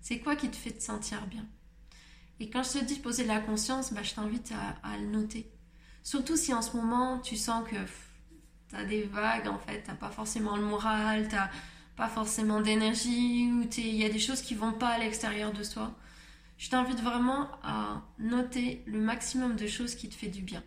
C'est 0.00 0.18
quoi 0.18 0.36
qui 0.36 0.50
te 0.50 0.56
fait 0.56 0.72
te 0.72 0.82
sentir 0.82 1.26
bien? 1.26 1.46
Et 2.40 2.50
quand 2.50 2.62
je 2.62 2.78
te 2.78 2.84
dis 2.84 2.98
poser 2.98 3.22
de 3.22 3.28
la 3.28 3.40
conscience, 3.40 3.92
bah, 3.92 4.02
je 4.02 4.14
t'invite 4.14 4.52
à, 4.82 4.96
le 4.98 5.06
noter. 5.06 5.50
Surtout 6.02 6.36
si 6.36 6.52
en 6.52 6.60
ce 6.60 6.76
moment 6.76 7.18
tu 7.20 7.36
sens 7.36 7.66
que 7.68 7.76
tu 8.68 8.76
as 8.76 8.84
des 8.84 9.04
vagues 9.04 9.48
en 9.48 9.58
fait, 9.58 9.82
tu 9.82 9.94
pas 9.94 10.10
forcément 10.10 10.56
le 10.56 10.64
moral, 10.64 11.28
tu 11.28 11.36
pas 11.96 12.08
forcément 12.08 12.60
d'énergie 12.60 13.50
ou 13.50 13.66
il 13.78 13.96
y 13.96 14.04
a 14.04 14.08
des 14.08 14.18
choses 14.18 14.42
qui 14.42 14.54
vont 14.54 14.72
pas 14.72 14.88
à 14.88 14.98
l'extérieur 14.98 15.52
de 15.52 15.62
soi. 15.62 15.94
Je 16.58 16.70
t'invite 16.70 17.00
vraiment 17.00 17.48
à 17.62 18.02
noter 18.18 18.82
le 18.86 19.00
maximum 19.00 19.56
de 19.56 19.66
choses 19.66 19.94
qui 19.94 20.08
te 20.08 20.14
fait 20.14 20.28
du 20.28 20.42
bien. 20.42 20.62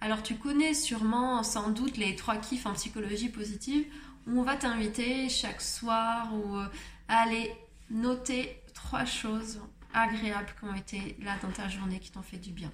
Alors 0.00 0.22
tu 0.22 0.36
connais 0.36 0.74
sûrement, 0.74 1.42
sans 1.42 1.70
doute, 1.70 1.96
les 1.96 2.16
trois 2.16 2.36
kiffs 2.36 2.66
en 2.66 2.74
psychologie 2.74 3.28
positive 3.28 3.86
où 4.26 4.38
on 4.40 4.42
va 4.42 4.56
t'inviter 4.56 5.28
chaque 5.28 5.60
soir 5.60 6.32
ou 6.34 6.56
euh, 6.56 6.66
à 7.08 7.22
aller 7.22 7.50
noter 7.90 8.62
trois 8.74 9.04
choses 9.04 9.60
agréables 9.92 10.52
qui 10.58 10.64
ont 10.64 10.74
été 10.74 11.16
là 11.22 11.36
dans 11.42 11.50
ta 11.50 11.68
journée 11.68 12.00
qui 12.00 12.10
t'ont 12.10 12.22
fait 12.22 12.38
du 12.38 12.50
bien. 12.50 12.72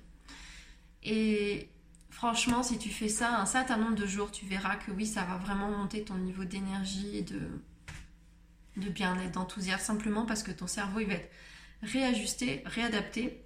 Et 1.03 1.69
franchement, 2.11 2.63
si 2.63 2.79
tu 2.79 2.89
fais 2.89 3.09
ça 3.09 3.41
un 3.41 3.47
certain 3.47 3.77
nombre 3.77 3.97
de 3.97 4.07
jours, 4.07 4.31
tu 4.31 4.47
verras 4.47 4.77
que 4.77 4.91
oui, 4.91 5.07
ça 5.07 5.25
va 5.25 5.37
vraiment 5.37 5.71
monter 5.71 6.05
ton 6.05 6.17
niveau 6.17 6.45
d'énergie 6.45 7.17
et 7.17 7.23
de, 7.23 7.41
de 8.77 8.89
bien-être, 8.89 9.33
d'enthousiasme, 9.33 9.85
simplement 9.85 10.27
parce 10.27 10.43
que 10.43 10.51
ton 10.51 10.67
cerveau, 10.67 11.01
il 11.01 11.07
va 11.07 11.15
être 11.15 11.31
réajusté, 11.83 12.63
réadapté 12.67 13.43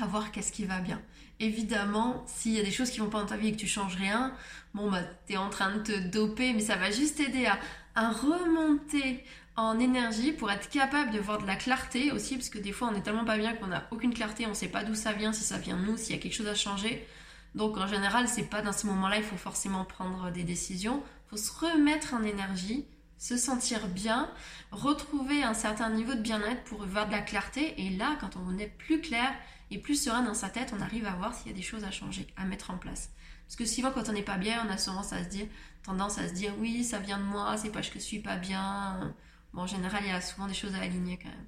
à 0.00 0.06
voir 0.06 0.32
qu'est-ce 0.32 0.52
qui 0.52 0.64
va 0.64 0.80
bien. 0.80 1.00
Évidemment, 1.40 2.24
s'il 2.26 2.52
y 2.52 2.60
a 2.60 2.62
des 2.62 2.70
choses 2.70 2.90
qui 2.90 3.00
vont 3.00 3.10
pas 3.10 3.20
dans 3.20 3.26
ta 3.26 3.36
vie 3.36 3.48
et 3.48 3.52
que 3.52 3.58
tu 3.58 3.66
changes 3.66 3.96
rien, 3.96 4.34
bon 4.72 4.90
bah 4.90 5.02
t'es 5.26 5.36
en 5.36 5.50
train 5.50 5.76
de 5.76 5.82
te 5.82 5.98
doper, 6.08 6.52
mais 6.52 6.60
ça 6.60 6.76
va 6.76 6.90
juste 6.90 7.16
t'aider 7.16 7.46
à, 7.46 8.10
remonter 8.10 9.24
en 9.56 9.78
énergie 9.78 10.32
pour 10.32 10.50
être 10.50 10.68
capable 10.68 11.12
de 11.12 11.18
voir 11.20 11.38
de 11.38 11.46
la 11.46 11.54
clarté 11.54 12.10
aussi, 12.12 12.36
parce 12.36 12.48
que 12.48 12.58
des 12.58 12.72
fois 12.72 12.90
on 12.92 12.96
est 12.96 13.02
tellement 13.02 13.24
pas 13.24 13.38
bien 13.38 13.54
qu'on 13.54 13.68
n'a 13.68 13.86
aucune 13.92 14.12
clarté, 14.12 14.46
on 14.46 14.54
sait 14.54 14.68
pas 14.68 14.82
d'où 14.84 14.94
ça 14.94 15.12
vient, 15.12 15.32
si 15.32 15.44
ça 15.44 15.58
vient 15.58 15.76
de 15.76 15.84
nous, 15.84 15.96
s'il 15.96 16.14
y 16.14 16.18
a 16.18 16.22
quelque 16.22 16.34
chose 16.34 16.48
à 16.48 16.54
changer. 16.54 17.06
Donc 17.54 17.76
en 17.76 17.86
général, 17.86 18.26
c'est 18.26 18.50
pas 18.50 18.62
dans 18.62 18.72
ces 18.72 18.86
moments-là, 18.88 19.18
il 19.18 19.22
faut 19.22 19.36
forcément 19.36 19.84
prendre 19.84 20.30
des 20.32 20.42
décisions. 20.42 21.02
Faut 21.30 21.36
se 21.36 21.52
remettre 21.52 22.14
en 22.14 22.22
énergie, 22.22 22.84
se 23.18 23.36
sentir 23.36 23.88
bien, 23.88 24.30
retrouver 24.70 25.42
un 25.42 25.54
certain 25.54 25.90
niveau 25.90 26.14
de 26.14 26.20
bien-être 26.20 26.64
pour 26.64 26.84
voir 26.84 27.06
de 27.06 27.12
la 27.12 27.22
clarté. 27.22 27.86
Et 27.86 27.90
là, 27.90 28.16
quand 28.20 28.36
on 28.36 28.58
est 28.58 28.66
plus 28.66 29.00
clair 29.00 29.32
et 29.70 29.78
plus 29.78 30.02
serein 30.02 30.22
dans 30.22 30.34
sa 30.34 30.48
tête, 30.48 30.74
on 30.76 30.80
arrive 30.80 31.06
à 31.06 31.12
voir 31.14 31.34
s'il 31.34 31.48
y 31.48 31.54
a 31.54 31.56
des 31.56 31.62
choses 31.62 31.84
à 31.84 31.90
changer, 31.90 32.26
à 32.36 32.44
mettre 32.44 32.70
en 32.70 32.78
place. 32.78 33.10
Parce 33.46 33.56
que 33.56 33.66
souvent, 33.66 33.90
quand 33.92 34.08
on 34.08 34.12
n'est 34.12 34.22
pas 34.22 34.38
bien, 34.38 34.64
on 34.66 34.70
a 34.70 34.74
à 34.74 34.78
se 34.78 35.28
dire, 35.28 35.46
tendance 35.82 36.18
à 36.18 36.28
se 36.28 36.34
dire, 36.34 36.52
oui, 36.58 36.84
ça 36.84 36.98
vient 36.98 37.18
de 37.18 37.24
moi, 37.24 37.56
c'est 37.56 37.70
parce 37.70 37.88
que 37.88 37.98
je 37.98 38.04
suis 38.04 38.20
pas 38.20 38.36
bien. 38.36 39.14
Bon, 39.52 39.62
en 39.62 39.66
général, 39.66 40.02
il 40.04 40.08
y 40.08 40.12
a 40.12 40.20
souvent 40.20 40.46
des 40.46 40.54
choses 40.54 40.74
à 40.74 40.80
aligner 40.80 41.18
quand 41.18 41.28
même. 41.28 41.46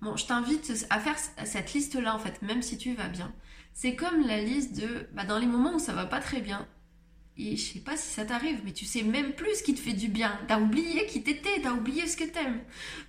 Bon, 0.00 0.16
je 0.16 0.26
t'invite 0.26 0.86
à 0.90 0.98
faire 0.98 1.16
cette 1.44 1.72
liste-là, 1.74 2.14
en 2.14 2.18
fait, 2.18 2.42
même 2.42 2.62
si 2.62 2.76
tu 2.76 2.94
vas 2.94 3.08
bien. 3.08 3.32
C'est 3.74 3.94
comme 3.94 4.26
la 4.26 4.38
liste 4.38 4.76
de, 4.76 5.08
bah, 5.12 5.24
dans 5.24 5.38
les 5.38 5.46
moments 5.46 5.74
où 5.74 5.78
ça 5.78 5.92
va 5.92 6.06
pas 6.06 6.20
très 6.20 6.40
bien, 6.40 6.66
et 7.38 7.56
je 7.56 7.62
sais 7.72 7.80
pas 7.80 7.96
si 7.96 8.08
ça 8.12 8.24
t'arrive, 8.24 8.60
mais 8.64 8.72
tu 8.72 8.84
sais 8.84 9.02
même 9.02 9.32
plus 9.32 9.56
ce 9.56 9.62
qui 9.62 9.74
te 9.74 9.80
fait 9.80 9.94
du 9.94 10.08
bien. 10.08 10.38
T'as 10.48 10.60
oublié 10.60 11.06
qui 11.06 11.22
t'étais, 11.22 11.60
t'as 11.62 11.72
oublié 11.72 12.06
ce 12.06 12.16
que 12.16 12.24
t'aimes. 12.24 12.60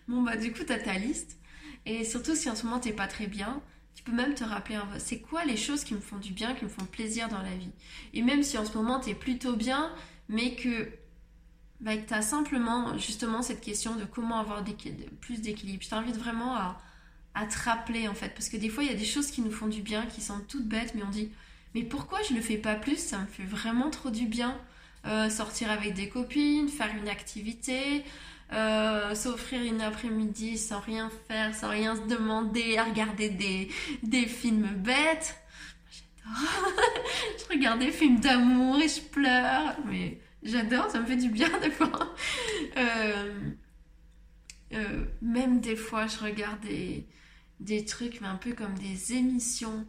Bon, 0.08 0.22
bah, 0.22 0.38
du 0.38 0.53
coup, 0.53 0.63
t'as 0.65 0.80
ta 0.80 0.94
liste. 0.94 1.38
Et 1.86 2.06
surtout, 2.06 2.36
si 2.36 2.50
en 2.50 2.56
ce 2.56 2.63
moment 2.65 2.80
t'es 2.80 2.94
pas 2.94 3.08
très 3.08 3.27
bien, 3.27 3.62
tu 3.96 4.03
peux 4.03 4.13
même 4.13 4.34
te 4.34 4.44
rappeler, 4.44 4.80
c'est 4.98 5.20
quoi 5.20 5.46
les 5.46 5.58
choses 5.58 5.84
qui 5.84 5.94
me 5.94 6.00
font 6.00 6.18
du 6.18 6.32
bien, 6.32 6.56
qui 6.56 6.63
me 6.63 6.70
font 6.70 6.86
plaisir 6.86 7.27
dans 7.30 7.42
la 7.42 7.56
vie? 7.56 7.72
Et 8.13 8.22
même 8.22 8.44
si 8.44 8.58
en 8.58 8.65
ce 8.65 8.75
moment 8.77 9.00
t'es 9.00 9.13
plutôt 9.13 9.56
bien, 9.56 9.94
mais 10.30 10.56
que 10.56 10.89
bah, 11.82 11.98
tu 11.98 12.13
as 12.13 12.22
simplement 12.22 12.98
justement 12.98 13.42
cette 13.42 13.62
question 13.62 13.96
de 13.96 14.06
comment 14.06 14.39
avoir 14.39 14.63
plus 15.20 15.42
d'équilibre. 15.42 15.84
Je 15.84 15.89
t'invite 15.89 16.15
vraiment 16.18 16.56
à, 16.56 16.82
à 17.34 17.46
te 17.46 17.58
rappeler 17.60 18.08
en 18.08 18.13
fait, 18.13 18.30
parce 18.30 18.48
que 18.50 18.58
des 18.58 18.70
fois 18.70 18.84
il 18.84 18.89
y 18.89 18.94
a 18.94 18.98
des 18.98 19.06
choses 19.06 19.30
qui 19.30 19.42
nous 19.42 19.51
font 19.51 19.68
du 19.68 19.82
bien, 19.82 20.06
qui 20.06 20.22
sont 20.22 20.39
toutes 20.48 20.68
bêtes, 20.68 20.96
mais 20.96 21.03
on 21.03 21.10
dit 21.10 21.30
mais 21.75 21.84
pourquoi 21.84 22.22
je 22.22 22.34
le 22.34 22.42
fais 22.42 22.58
pas 22.58 22.75
plus? 22.75 22.98
Ça 22.98 23.20
me 23.20 23.25
fait 23.25 23.44
vraiment 23.44 23.89
trop 23.89 24.10
du 24.10 24.25
bien. 24.25 24.60
Euh, 25.06 25.30
sortir 25.30 25.70
avec 25.70 25.96
des 25.96 26.08
copines, 26.08 26.70
faire 26.70 26.89
une 26.96 27.10
activité, 27.10 28.06
euh, 28.53 29.13
s'offrir 29.15 29.62
une 29.62 29.82
après-midi 29.82 30.58
sans 30.58 30.80
rien 30.80 31.12
faire, 31.27 31.53
sans 31.53 31.70
rien 31.70 31.98
se 31.98 32.03
demander, 32.03 32.77
à 32.77 32.86
regarder 32.86 33.30
des, 33.30 33.70
des 34.03 34.25
films 34.25 34.70
bêtes. 34.77 35.36
J'adore. 35.92 36.39
je 37.38 37.53
regarde 37.53 37.80
des 37.80 37.92
films 37.92 38.22
d'amour 38.22 38.80
et 38.80 38.88
je 38.88 39.01
pleure, 39.01 39.75
mais 39.86 40.22
j'adore, 40.42 40.89
ça 40.89 41.01
me 41.01 41.06
fait 41.06 41.18
du 41.18 41.30
bien 41.30 41.50
des 41.60 41.72
fois. 41.72 42.13
Euh, 42.77 43.51
même 45.22 45.60
des 45.60 45.75
fois, 45.75 46.08
je 46.08 46.18
regarde 46.18 46.60
des, 46.62 47.06
des 47.60 47.86
trucs, 47.86 48.22
mais 48.22 48.27
un 48.27 48.38
peu 48.38 48.53
comme 48.53 48.74
des 48.75 49.13
émissions. 49.13 49.86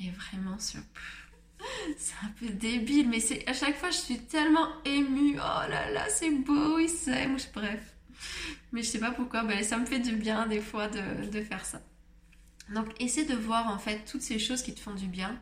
Mais 0.00 0.10
vraiment. 0.10 0.56
C'est 0.58 2.14
un 2.22 2.28
peu 2.38 2.48
débile, 2.48 3.08
mais 3.08 3.20
c'est 3.20 3.48
à 3.48 3.52
chaque 3.52 3.76
fois 3.76 3.90
je 3.90 3.96
suis 3.96 4.18
tellement 4.18 4.68
émue. 4.84 5.36
Oh 5.36 5.70
là 5.70 5.90
là, 5.90 6.08
c'est 6.08 6.30
beau, 6.30 6.78
il 6.78 6.88
s'aime. 6.88 7.36
Bref. 7.54 7.96
Mais 8.72 8.82
je 8.82 8.88
sais 8.88 8.98
pas 8.98 9.10
pourquoi, 9.10 9.42
ben, 9.42 9.62
ça 9.62 9.78
me 9.78 9.86
fait 9.86 10.00
du 10.00 10.12
bien 10.16 10.46
des 10.46 10.60
fois 10.60 10.88
de, 10.88 11.42
faire 11.42 11.64
ça. 11.64 11.80
Donc 12.74 12.88
essaie 13.00 13.24
de 13.24 13.34
voir 13.34 13.68
en 13.68 13.78
fait 13.78 14.04
toutes 14.10 14.22
ces 14.22 14.38
choses 14.38 14.62
qui 14.62 14.74
te 14.74 14.80
font 14.80 14.94
du 14.94 15.06
bien 15.06 15.38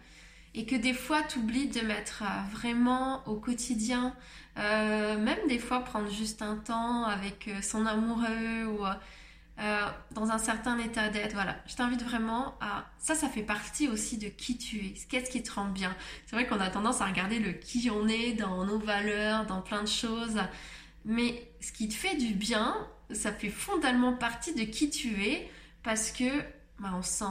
et 0.54 0.66
que 0.66 0.76
des 0.76 0.92
fois 0.92 1.23
tu 1.23 1.40
de 1.40 1.80
mettre 1.80 2.23
euh, 2.23 2.50
vraiment 2.52 3.26
au 3.26 3.37
quotidien, 3.37 4.14
euh, 4.58 5.18
même 5.18 5.38
des 5.49 5.58
fois 5.58 5.80
prendre 5.80 6.11
juste 6.11 6.42
un 6.42 6.56
temps 6.56 7.04
avec 7.04 7.49
euh, 7.49 7.61
son 7.62 7.87
amoureux 7.87 8.66
ou 8.66 8.84
euh, 9.61 9.87
dans 10.12 10.30
un 10.30 10.38
certain 10.38 10.78
état 10.78 11.08
d'être. 11.08 11.34
Voilà, 11.34 11.56
je 11.66 11.76
t'invite 11.76 12.02
vraiment 12.02 12.56
à... 12.61 12.87
Ça, 12.99 13.14
ça 13.14 13.28
fait 13.28 13.42
partie 13.42 13.88
aussi 13.88 14.18
de 14.18 14.28
qui 14.28 14.58
tu 14.58 14.78
es. 14.78 14.94
Qu'est-ce 15.08 15.30
qui 15.30 15.42
te 15.42 15.52
rend 15.52 15.66
bien? 15.66 15.94
C'est 16.26 16.37
vrai 16.37 16.46
qu'on 16.46 16.61
a 16.61 16.70
tendance 16.70 17.00
à 17.00 17.06
regarder 17.06 17.38
le 17.38 17.52
qui 17.52 17.88
on 17.90 18.08
est 18.08 18.32
dans 18.32 18.64
nos 18.64 18.78
valeurs, 18.78 19.46
dans 19.46 19.62
plein 19.62 19.82
de 19.82 19.88
choses. 19.88 20.40
Mais 21.04 21.50
ce 21.61 21.73
qui 21.73 21.88
te 21.88 21.94
fait 21.94 22.16
du 22.16 22.34
bien, 22.34 22.76
ça 23.11 23.32
fait 23.32 23.50
fondamentalement 23.50 24.14
partie 24.14 24.54
de 24.54 24.64
qui 24.64 24.90
tu 24.90 25.23
es 25.25 25.50
parce 25.82 26.11
que 26.11 26.40
bah, 26.78 26.92
on 26.94 27.02
sent... 27.02 27.25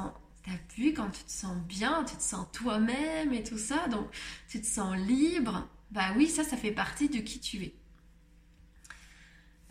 T'as 0.46 0.52
vu 0.76 0.94
quand 0.94 1.10
tu 1.10 1.24
te 1.24 1.32
sens 1.32 1.56
bien, 1.56 2.04
tu 2.04 2.18
te 2.18 2.22
sens 2.22 2.46
toi-même 2.52 3.32
et 3.32 3.44
tout 3.44 3.58
ça, 3.58 3.88
donc 3.88 4.08
tu 4.50 4.60
te 4.60 4.66
sens 4.66 4.98
libre. 4.98 5.70
Bah 5.92 6.08
oui, 6.18 6.28
ça, 6.28 6.44
ça 6.44 6.58
fait 6.58 6.74
partie 6.74 7.08
de 7.08 7.20
qui 7.20 7.40
tu 7.40 7.64
es. 7.64 7.74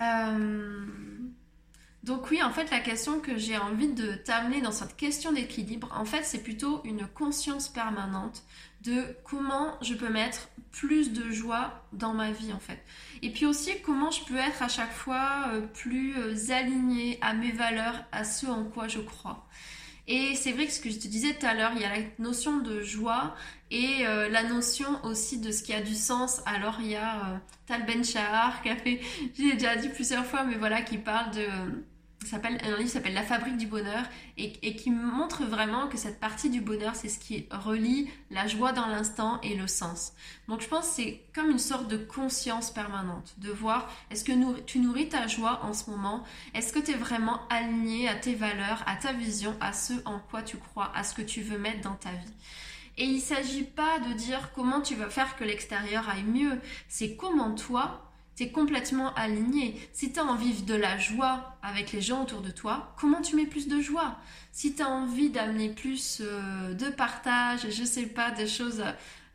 Euh... 0.01 0.87
Donc 2.03 2.31
oui, 2.31 2.43
en 2.43 2.51
fait, 2.51 2.71
la 2.71 2.81
question 2.81 3.21
que 3.21 3.39
j'ai 3.39 3.57
envie 3.57 3.93
de 3.93 4.15
t'amener 4.15 4.61
dans 4.61 4.73
cette 4.73 4.97
question 4.97 5.33
d'équilibre, 5.33 5.89
en 5.97 6.05
fait, 6.05 6.25
c'est 6.25 6.43
plutôt 6.43 6.81
une 6.85 7.07
conscience 7.07 7.69
permanente 7.69 8.43
de 8.83 9.17
comment 9.23 9.77
je 9.83 9.95
peux 9.95 10.09
mettre 10.09 10.49
plus 10.73 11.13
de 11.13 11.31
joie 11.31 11.85
dans 11.93 12.13
ma 12.13 12.33
vie, 12.33 12.53
en 12.53 12.59
fait. 12.59 12.83
Et 13.23 13.31
puis 13.31 13.47
aussi, 13.47 13.71
comment 13.85 14.11
je 14.11 14.25
peux 14.25 14.37
être 14.37 14.63
à 14.63 14.69
chaque 14.69 14.93
fois 14.93 15.45
euh, 15.53 15.61
plus 15.61 16.17
euh, 16.19 16.35
alignée 16.51 17.19
à 17.21 17.35
mes 17.35 17.53
valeurs, 17.53 18.05
à 18.11 18.25
ce 18.25 18.47
en 18.47 18.65
quoi 18.65 18.89
je 18.89 18.99
crois. 18.99 19.47
Et 20.09 20.35
c'est 20.35 20.51
vrai 20.51 20.67
que 20.67 20.73
ce 20.73 20.81
que 20.81 20.91
je 20.91 20.99
te 20.99 21.07
disais 21.07 21.35
tout 21.35 21.47
à 21.47 21.55
l'heure, 21.55 21.71
il 21.77 21.83
y 21.83 21.85
a 21.85 21.97
la 21.97 22.03
notion 22.19 22.59
de 22.59 22.83
joie 22.83 23.37
et 23.71 24.05
euh, 24.05 24.29
la 24.29 24.43
notion 24.43 24.99
aussi 25.05 25.39
de 25.39 25.53
ce 25.53 25.63
qui 25.63 25.73
a 25.73 25.81
du 25.81 25.95
sens. 25.95 26.41
Alors 26.45 26.79
il 26.81 26.89
y 26.89 26.97
a 26.97 27.41
Tal 27.67 27.87
Ben 27.87 28.03
Shahar 28.03 28.61
qui 28.63 28.71
a 28.71 28.77
fait, 28.77 29.01
j'ai 29.39 29.53
déjà 29.53 29.77
dit 29.77 29.91
plusieurs 29.91 30.27
fois, 30.27 30.43
mais 30.43 30.57
voilà, 30.57 30.83
qui 30.83 30.99
parle 30.99 31.31
de 31.31 31.47
s'appelle, 32.27 32.59
un 32.65 32.77
livre 32.77 32.91
s'appelle 32.91 33.15
La 33.15 33.23
fabrique 33.23 33.57
du 33.57 33.67
bonheur 33.67 34.05
et, 34.37 34.53
et, 34.63 34.77
qui 34.77 34.91
montre 34.91 35.45
vraiment 35.45 35.89
que 35.89 35.97
cette 35.97 36.21
partie 36.21 36.51
du 36.51 36.61
bonheur, 36.61 36.95
c'est 36.95 37.09
ce 37.09 37.19
qui 37.19 37.47
relie 37.51 38.11
la 38.31 38.47
joie 38.47 38.73
dans 38.73 38.87
l'instant 38.87 39.41
et 39.43 39.55
le 39.55 39.67
sens. 39.67 40.13
Donc 40.49 40.61
je 40.61 40.69
pense 40.69 40.87
c'est 40.87 41.23
comme 41.35 41.51
une 41.51 41.59
sorte 41.59 41.89
de 41.89 41.97
conscience 41.97 42.71
permanente, 42.71 43.35
de 43.39 43.51
voir 43.51 43.91
est-ce 44.11 44.25
que 44.25 44.61
tu 44.63 44.79
nourris 44.79 45.09
ta 45.09 45.27
joie 45.27 45.61
en 45.65 45.73
ce 45.73 45.91
moment, 45.91 46.25
est-ce 46.55 46.73
que 46.73 46.79
tu 46.79 46.93
es 46.93 46.97
vraiment 46.97 47.41
aligné 47.49 48.09
à 48.09 48.15
tes 48.15 48.35
valeurs, 48.35 48.83
à 48.87 48.97
ta 48.97 49.13
vision, 49.13 49.57
à 49.61 49.73
ce 49.73 49.95
en 50.05 50.19
quoi 50.19 50.43
tu 50.43 50.57
crois, 50.57 50.93
à 50.95 51.05
ce 51.05 51.15
que 51.15 51.23
tu 51.23 51.43
veux 51.43 51.59
mettre 51.59 51.83
dans 51.83 51.95
ta 51.95 52.11
vie? 52.11 52.35
Et 52.99 53.05
il 53.05 53.17
ne 53.17 53.21
s'agit 53.21 53.65
pas 53.65 53.99
de 54.01 54.13
dire 54.13 54.51
comment 54.55 54.81
tu 54.81 54.95
vas 54.95 55.09
faire 55.09 55.37
que 55.37 55.45
l'extérieur 55.45 56.09
aille 56.09 56.25
mieux, 56.25 56.61
c'est 56.89 57.17
comment 57.17 57.55
toi, 57.55 58.12
tu 58.37 58.45
es 58.45 58.51
complètement 58.51 59.13
aligné. 59.15 59.81
Si 59.93 60.13
tu 60.13 60.21
as 60.21 60.25
envie 60.25 60.63
de 60.63 60.75
la 60.75 60.99
joie 60.99 61.57
avec 61.63 61.93
les 61.93 62.01
gens 62.01 62.23
autour 62.23 62.41
de 62.41 62.51
toi, 62.51 62.95
comment 62.99 63.21
tu 63.21 63.37
mets 63.37 63.47
plus 63.47 63.69
de 63.69 63.81
joie? 63.81 64.17
Si 64.53 64.75
tu 64.75 64.83
as 64.83 64.89
envie 64.89 65.31
d'amener 65.31 65.71
plus 65.71 66.21
euh, 66.21 66.75
de 66.75 66.87
partage, 66.87 67.71
je 67.71 67.85
sais 67.85 68.07
pas, 68.07 68.31
des 68.31 68.47
choses 68.47 68.83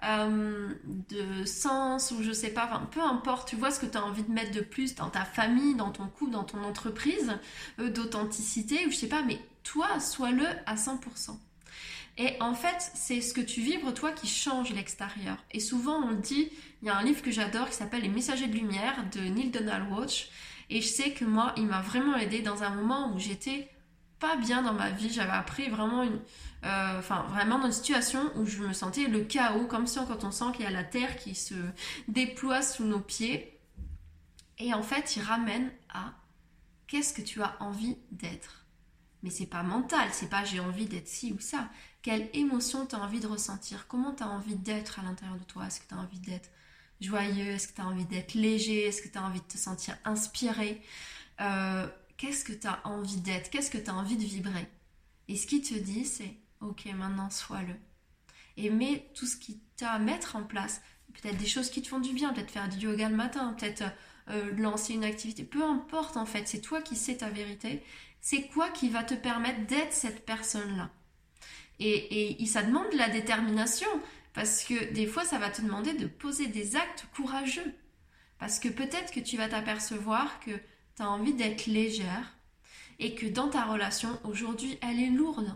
euh, 0.04 0.74
de 1.10 1.46
sens 1.46 2.12
ou 2.12 2.22
je 2.22 2.32
sais 2.32 2.50
pas, 2.50 2.68
peu 2.92 3.01
importe, 3.01 3.50
tu 3.50 3.56
vois 3.56 3.72
ce 3.72 3.80
que 3.80 3.86
tu 3.86 3.98
as 3.98 4.04
envie 4.04 4.24
de 4.24 4.32
mettre 4.32 4.51
de 4.51 4.62
plus 4.62 4.96
dans 4.96 5.10
ta 5.10 5.25
famille, 5.25 5.75
dans 5.75 5.92
ton 5.92 6.08
couple, 6.08 6.32
dans 6.32 6.44
ton 6.44 6.63
entreprise, 6.63 7.34
euh, 7.80 7.89
d'authenticité 7.89 8.86
ou 8.86 8.92
je 8.92 8.96
sais 8.96 9.10
pas, 9.10 9.24
mais 9.24 9.39
toi, 9.63 10.00
sois-le 10.00 10.46
à 10.66 10.75
100%. 10.75 11.38
Et 12.17 12.36
en 12.39 12.55
fait, 12.55 12.91
c'est 12.95 13.21
ce 13.21 13.33
que 13.33 13.41
tu 13.41 13.62
vibres 13.62 13.93
toi 13.93 14.12
qui 14.12 14.27
change 14.27 14.71
l'extérieur. 14.71 15.38
Et 15.51 15.59
souvent, 15.59 15.97
on 15.97 16.13
dit, 16.13 16.50
il 16.81 16.88
y 16.88 16.89
a 16.89 16.97
un 16.97 17.03
livre 17.03 17.21
que 17.21 17.31
j'adore 17.31 17.69
qui 17.69 17.75
s'appelle 17.75 18.01
Les 18.01 18.09
Messagers 18.09 18.47
de 18.47 18.55
Lumière 18.55 19.05
de 19.12 19.19
Neil 19.19 19.51
Donald 19.51 19.91
Walsh. 19.91 20.29
Et 20.69 20.81
je 20.81 20.88
sais 20.88 21.12
que 21.12 21.25
moi, 21.25 21.53
il 21.57 21.67
m'a 21.67 21.81
vraiment 21.81 22.17
aidé 22.17 22.41
dans 22.41 22.63
un 22.63 22.71
moment 22.71 23.13
où 23.13 23.19
j'étais 23.19 23.69
pas 24.19 24.36
bien 24.36 24.63
dans 24.63 24.74
ma 24.74 24.89
vie. 24.89 25.12
J'avais 25.12 25.31
appris 25.31 25.69
vraiment 25.69 26.01
une, 26.01 26.19
euh, 26.65 27.00
enfin 27.00 27.24
vraiment 27.29 27.59
dans 27.59 27.67
une 27.67 27.71
situation 27.71 28.31
où 28.36 28.45
je 28.45 28.63
me 28.63 28.74
sentais 28.74 29.07
le 29.07 29.24
chaos, 29.24 29.67
comme 29.67 29.86
si 29.86 30.00
quand 30.07 30.24
on 30.24 30.31
sent 30.31 30.45
qu'il 30.55 30.65
y 30.65 30.67
a 30.67 30.71
la 30.71 30.83
terre 30.83 31.17
qui 31.17 31.36
se 31.36 31.53
déploie 32.07 32.63
sous 32.63 32.83
nos 32.83 33.00
pieds. 33.00 33.59
Et 34.57 34.74
en 34.74 34.81
fait, 34.81 35.15
il 35.15 35.21
ramène 35.21 35.71
à 35.89 36.13
qu'est-ce 36.88 37.13
que 37.13 37.21
tu 37.21 37.43
as 37.43 37.55
envie 37.59 37.97
d'être? 38.12 38.65
Mais 39.24 39.29
c'est 39.29 39.45
pas 39.45 39.63
mental, 39.63 40.09
c'est 40.12 40.29
pas 40.29 40.43
j'ai 40.43 40.59
envie 40.59 40.86
d'être 40.86 41.07
ci 41.07 41.33
ou 41.33 41.39
ça. 41.39 41.69
Quelle 42.08 42.30
émotion 42.32 42.86
tu 42.86 42.96
as 42.96 43.00
envie 43.00 43.20
de 43.20 43.28
ressentir? 43.28 43.86
Comment 43.90 44.14
tu 44.14 44.24
as 44.24 44.30
envie 44.30 44.56
d'être 44.56 44.98
à 44.98 45.02
l'intérieur 45.04 45.38
de 45.38 45.44
toi? 45.44 45.68
Est-ce 45.68 45.82
que 45.82 45.90
tu 45.90 45.94
as 45.94 45.98
envie 45.98 46.20
d'être 46.20 46.50
joyeux? 47.02 47.48
Est-ce 47.48 47.68
que 47.68 47.74
tu 47.74 47.82
as 47.82 47.86
envie 47.86 48.06
d'être 48.06 48.34
léger? 48.34 48.86
Est-ce 48.86 49.02
que 49.02 49.10
tu 49.10 49.18
as 49.18 49.24
envie 49.26 49.42
de 49.42 49.46
te 49.46 49.58
sentir 49.58 49.98
inspiré? 50.06 50.82
Euh, 51.42 51.86
Qu'est-ce 52.16 52.46
que 52.46 52.54
tu 52.54 52.66
as 52.66 52.80
envie 52.88 53.18
d'être? 53.18 53.50
Qu'est-ce 53.50 53.70
que 53.70 53.78
tu 53.78 53.90
as 53.90 53.94
envie 53.94 54.16
de 54.16 54.24
vibrer? 54.24 54.70
Et 55.28 55.36
ce 55.36 55.48
qui 55.48 55.62
te 55.62 55.74
dit, 55.74 56.06
c'est 56.06 56.34
Ok, 56.62 56.86
maintenant 56.96 57.30
sois-le. 57.30 57.76
et 58.56 58.70
mets 58.70 59.12
tout 59.14 59.26
ce 59.26 59.36
qui 59.36 59.60
t'a 59.76 59.92
à 59.92 60.00
mettre 60.00 60.38
en 60.38 60.44
place. 60.44 60.82
Peut-être 61.14 61.38
des 61.38 61.46
choses 61.46 61.70
qui 61.70 61.82
te 61.82 61.90
font 61.90 62.00
du 62.00 62.14
bien, 62.14 62.32
peut-être 62.32 62.52
faire 62.52 62.70
du 62.70 62.78
yoga 62.78 63.10
le 63.10 63.18
matin, 63.18 63.54
peut-être 63.60 63.84
euh, 64.30 64.54
lancer 64.56 64.94
une 64.94 65.04
activité, 65.04 65.44
peu 65.44 65.62
importe 65.62 66.16
en 66.16 66.26
fait, 66.26 66.48
c'est 66.48 66.62
toi 66.62 66.82
qui 66.82 66.96
sais 66.96 67.18
ta 67.18 67.30
vérité. 67.30 67.84
C'est 68.22 68.48
quoi 68.48 68.70
qui 68.70 68.88
va 68.88 69.04
te 69.04 69.14
permettre 69.14 69.66
d'être 69.68 69.92
cette 69.92 70.26
personne-là? 70.26 70.90
Et, 71.79 72.46
ça 72.46 72.63
demande 72.63 72.91
de 72.91 72.98
la 72.98 73.10
détermination, 73.10 73.88
parce 74.34 74.63
que 74.63 74.93
des 74.93 75.07
fois, 75.07 75.25
ça 75.25 75.38
va 75.38 75.50
te 75.50 75.62
demander 75.62 75.93
de 75.93 76.07
poser 76.07 76.48
des 76.48 76.75
actes 76.75 77.05
courageux. 77.15 77.74
Parce 78.39 78.60
que 78.60 78.67
peut-être 78.67 79.12
que 79.12 79.19
tu 79.19 79.38
vas 79.38 79.48
t'apercevoir 79.48 80.39
que 80.39 80.51
tu 80.51 81.01
as 81.01 81.10
envie 81.10 81.34
d'être 81.34 81.65
légère 81.65 82.38
et 83.00 83.15
que 83.15 83.25
dans 83.25 83.50
ta 83.50 83.65
relation, 83.65 84.19
aujourd'hui, 84.24 84.77
elle 84.81 85.01
est 85.01 85.10
lourde 85.10 85.55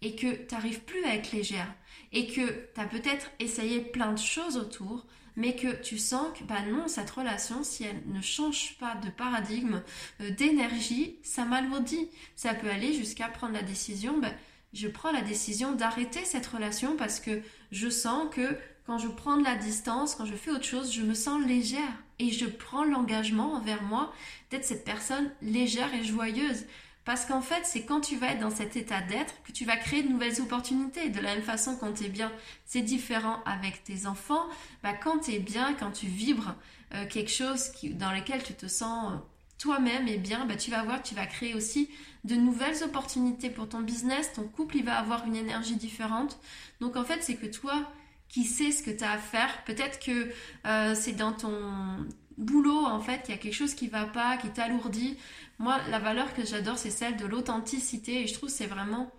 et 0.00 0.16
que 0.16 0.32
tu 0.32 0.54
n'arrives 0.54 0.80
plus 0.80 1.04
à 1.04 1.14
être 1.14 1.32
légère 1.32 1.72
et 2.12 2.26
que 2.26 2.70
tu 2.74 2.80
as 2.80 2.86
peut-être 2.86 3.30
essayé 3.38 3.80
plein 3.80 4.12
de 4.12 4.18
choses 4.18 4.56
autour, 4.56 5.06
mais 5.36 5.56
que 5.56 5.80
tu 5.80 5.98
sens 5.98 6.26
que 6.38 6.44
bah 6.44 6.62
non, 6.68 6.88
cette 6.88 7.10
relation, 7.10 7.64
si 7.64 7.84
elle 7.84 8.02
ne 8.06 8.20
change 8.20 8.76
pas 8.78 8.94
de 8.96 9.08
paradigme, 9.10 9.82
euh, 10.20 10.30
d'énergie, 10.30 11.16
ça 11.22 11.44
m'alourdit. 11.44 12.10
Ça 12.36 12.54
peut 12.54 12.68
aller 12.68 12.92
jusqu'à 12.92 13.28
prendre 13.28 13.54
la 13.54 13.62
décision, 13.62 14.18
bah, 14.18 14.32
je 14.72 14.88
prends 14.88 15.12
la 15.12 15.22
décision 15.22 15.72
d'arrêter 15.72 16.24
cette 16.24 16.46
relation 16.46 16.96
parce 16.96 17.20
que 17.20 17.42
je 17.70 17.88
sens 17.88 18.28
que 18.34 18.56
quand 18.86 18.98
je 18.98 19.08
prends 19.08 19.36
de 19.36 19.44
la 19.44 19.54
distance, 19.54 20.14
quand 20.14 20.26
je 20.26 20.34
fais 20.34 20.50
autre 20.50 20.64
chose, 20.64 20.92
je 20.92 21.02
me 21.02 21.14
sens 21.14 21.44
légère 21.46 21.92
et 22.18 22.30
je 22.30 22.46
prends 22.46 22.84
l'engagement 22.84 23.54
envers 23.54 23.82
moi 23.82 24.12
d'être 24.50 24.64
cette 24.64 24.84
personne 24.84 25.30
légère 25.40 25.92
et 25.94 26.04
joyeuse. 26.04 26.64
Parce 27.04 27.24
qu'en 27.24 27.42
fait, 27.42 27.62
c'est 27.64 27.84
quand 27.84 28.00
tu 28.00 28.16
vas 28.16 28.28
être 28.28 28.40
dans 28.40 28.50
cet 28.50 28.76
état 28.76 29.00
d'être 29.00 29.34
que 29.42 29.50
tu 29.50 29.64
vas 29.64 29.76
créer 29.76 30.04
de 30.04 30.08
nouvelles 30.08 30.40
opportunités. 30.40 31.10
De 31.10 31.20
la 31.20 31.34
même 31.34 31.42
façon, 31.42 31.76
quand 31.76 31.92
tu 31.92 32.04
es 32.04 32.08
bien, 32.08 32.30
c'est 32.64 32.82
différent 32.82 33.42
avec 33.44 33.82
tes 33.82 34.06
enfants. 34.06 34.44
Bah, 34.84 34.92
quand 34.92 35.18
tu 35.18 35.32
es 35.32 35.40
bien, 35.40 35.74
quand 35.74 35.90
tu 35.90 36.06
vibres 36.06 36.54
euh, 36.94 37.04
quelque 37.06 37.30
chose 37.30 37.72
dans 37.94 38.12
lequel 38.12 38.42
tu 38.44 38.54
te 38.54 38.66
sens 38.66 39.12
euh, 39.12 39.16
toi-même 39.62 40.08
et 40.08 40.18
bien, 40.18 40.44
bah, 40.44 40.56
tu 40.56 40.72
vas 40.72 40.82
voir, 40.82 41.02
tu 41.04 41.14
vas 41.14 41.24
créer 41.24 41.54
aussi 41.54 41.88
de 42.24 42.34
nouvelles 42.34 42.82
opportunités 42.82 43.48
pour 43.48 43.68
ton 43.68 43.80
business. 43.80 44.32
Ton 44.32 44.42
couple, 44.42 44.78
il 44.78 44.84
va 44.84 44.98
avoir 44.98 45.24
une 45.24 45.36
énergie 45.36 45.76
différente. 45.76 46.40
Donc 46.80 46.96
en 46.96 47.04
fait, 47.04 47.22
c'est 47.22 47.36
que 47.36 47.46
toi, 47.46 47.88
qui 48.28 48.42
sais 48.42 48.72
ce 48.72 48.82
que 48.82 48.90
tu 48.90 49.04
as 49.04 49.12
à 49.12 49.18
faire. 49.18 49.62
Peut-être 49.64 50.00
que 50.00 50.32
euh, 50.66 50.96
c'est 50.96 51.12
dans 51.12 51.32
ton 51.32 51.54
boulot, 52.38 52.86
en 52.86 52.98
fait, 52.98 53.22
il 53.28 53.30
y 53.30 53.34
a 53.34 53.38
quelque 53.38 53.54
chose 53.54 53.74
qui 53.74 53.86
va 53.86 54.04
pas, 54.04 54.36
qui 54.36 54.48
t'alourdit. 54.48 55.16
Moi, 55.60 55.78
la 55.90 56.00
valeur 56.00 56.34
que 56.34 56.44
j'adore, 56.44 56.76
c'est 56.76 56.90
celle 56.90 57.16
de 57.16 57.26
l'authenticité. 57.26 58.22
Et 58.22 58.26
je 58.26 58.34
trouve 58.34 58.48
c'est 58.48 58.66
vraiment... 58.66 59.12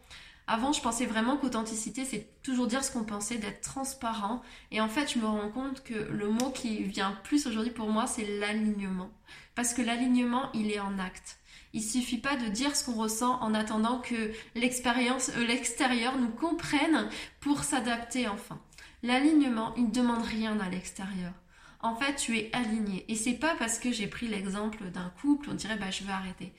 Avant, 0.45 0.73
je 0.73 0.81
pensais 0.81 1.05
vraiment 1.05 1.38
qu'authenticité, 1.38 2.03
c'est 2.03 2.27
toujours 2.43 2.67
dire 2.67 2.83
ce 2.83 2.91
qu'on 2.91 3.05
pensait, 3.05 3.38
d'être 3.38 3.62
transparent. 3.62 4.41
Et 4.71 4.81
en 4.81 4.89
fait, 4.89 5.13
je 5.13 5.19
me 5.19 5.25
rends 5.25 5.50
compte 5.50 5.83
que 5.83 5.93
le 5.93 6.27
mot 6.27 6.50
qui 6.50 6.83
vient 6.83 7.17
plus 7.23 7.47
aujourd'hui 7.47 7.71
pour 7.71 7.89
moi, 7.89 8.07
c'est 8.07 8.25
l'alignement. 8.39 9.09
Parce 9.55 9.74
que 9.74 9.81
l'alignement, 9.81 10.51
il 10.53 10.72
est 10.72 10.79
en 10.79 11.00
acte. 11.00 11.38
Il 11.74 11.83
suffit 11.83 12.19
pas 12.19 12.36
de 12.36 12.48
dire 12.48 12.75
ce 12.75 12.86
qu'on 12.86 12.93
ressent 12.93 13.39
en 13.41 13.53
attendant 13.53 14.00
que 14.00 14.31
l'expérience, 14.55 15.29
euh, 15.36 15.45
l'extérieur 15.45 16.17
nous 16.17 16.29
comprenne 16.29 17.10
pour 17.39 17.63
s'adapter 17.63 18.27
enfin. 18.27 18.62
L'alignement, 19.01 19.74
il 19.75 19.86
ne 19.86 19.91
demande 19.91 20.24
rien 20.24 20.60
à 20.60 20.69
l'extérieur. 20.69 21.33
En 21.81 21.95
fait, 21.95 22.15
tu 22.15 22.38
es 22.38 22.50
aligné. 22.53 23.05
Et 23.12 23.15
c'est 23.15 23.33
pas 23.33 23.55
parce 23.55 23.79
que 23.79 23.91
j'ai 23.91 24.07
pris 24.07 24.27
l'exemple 24.27 24.86
d'un 24.86 25.12
couple, 25.22 25.50
on 25.50 25.55
dirait 25.55 25.77
bah 25.77 25.91
je 25.91 26.03
vais 26.03 26.13
arrêter. 26.13 26.53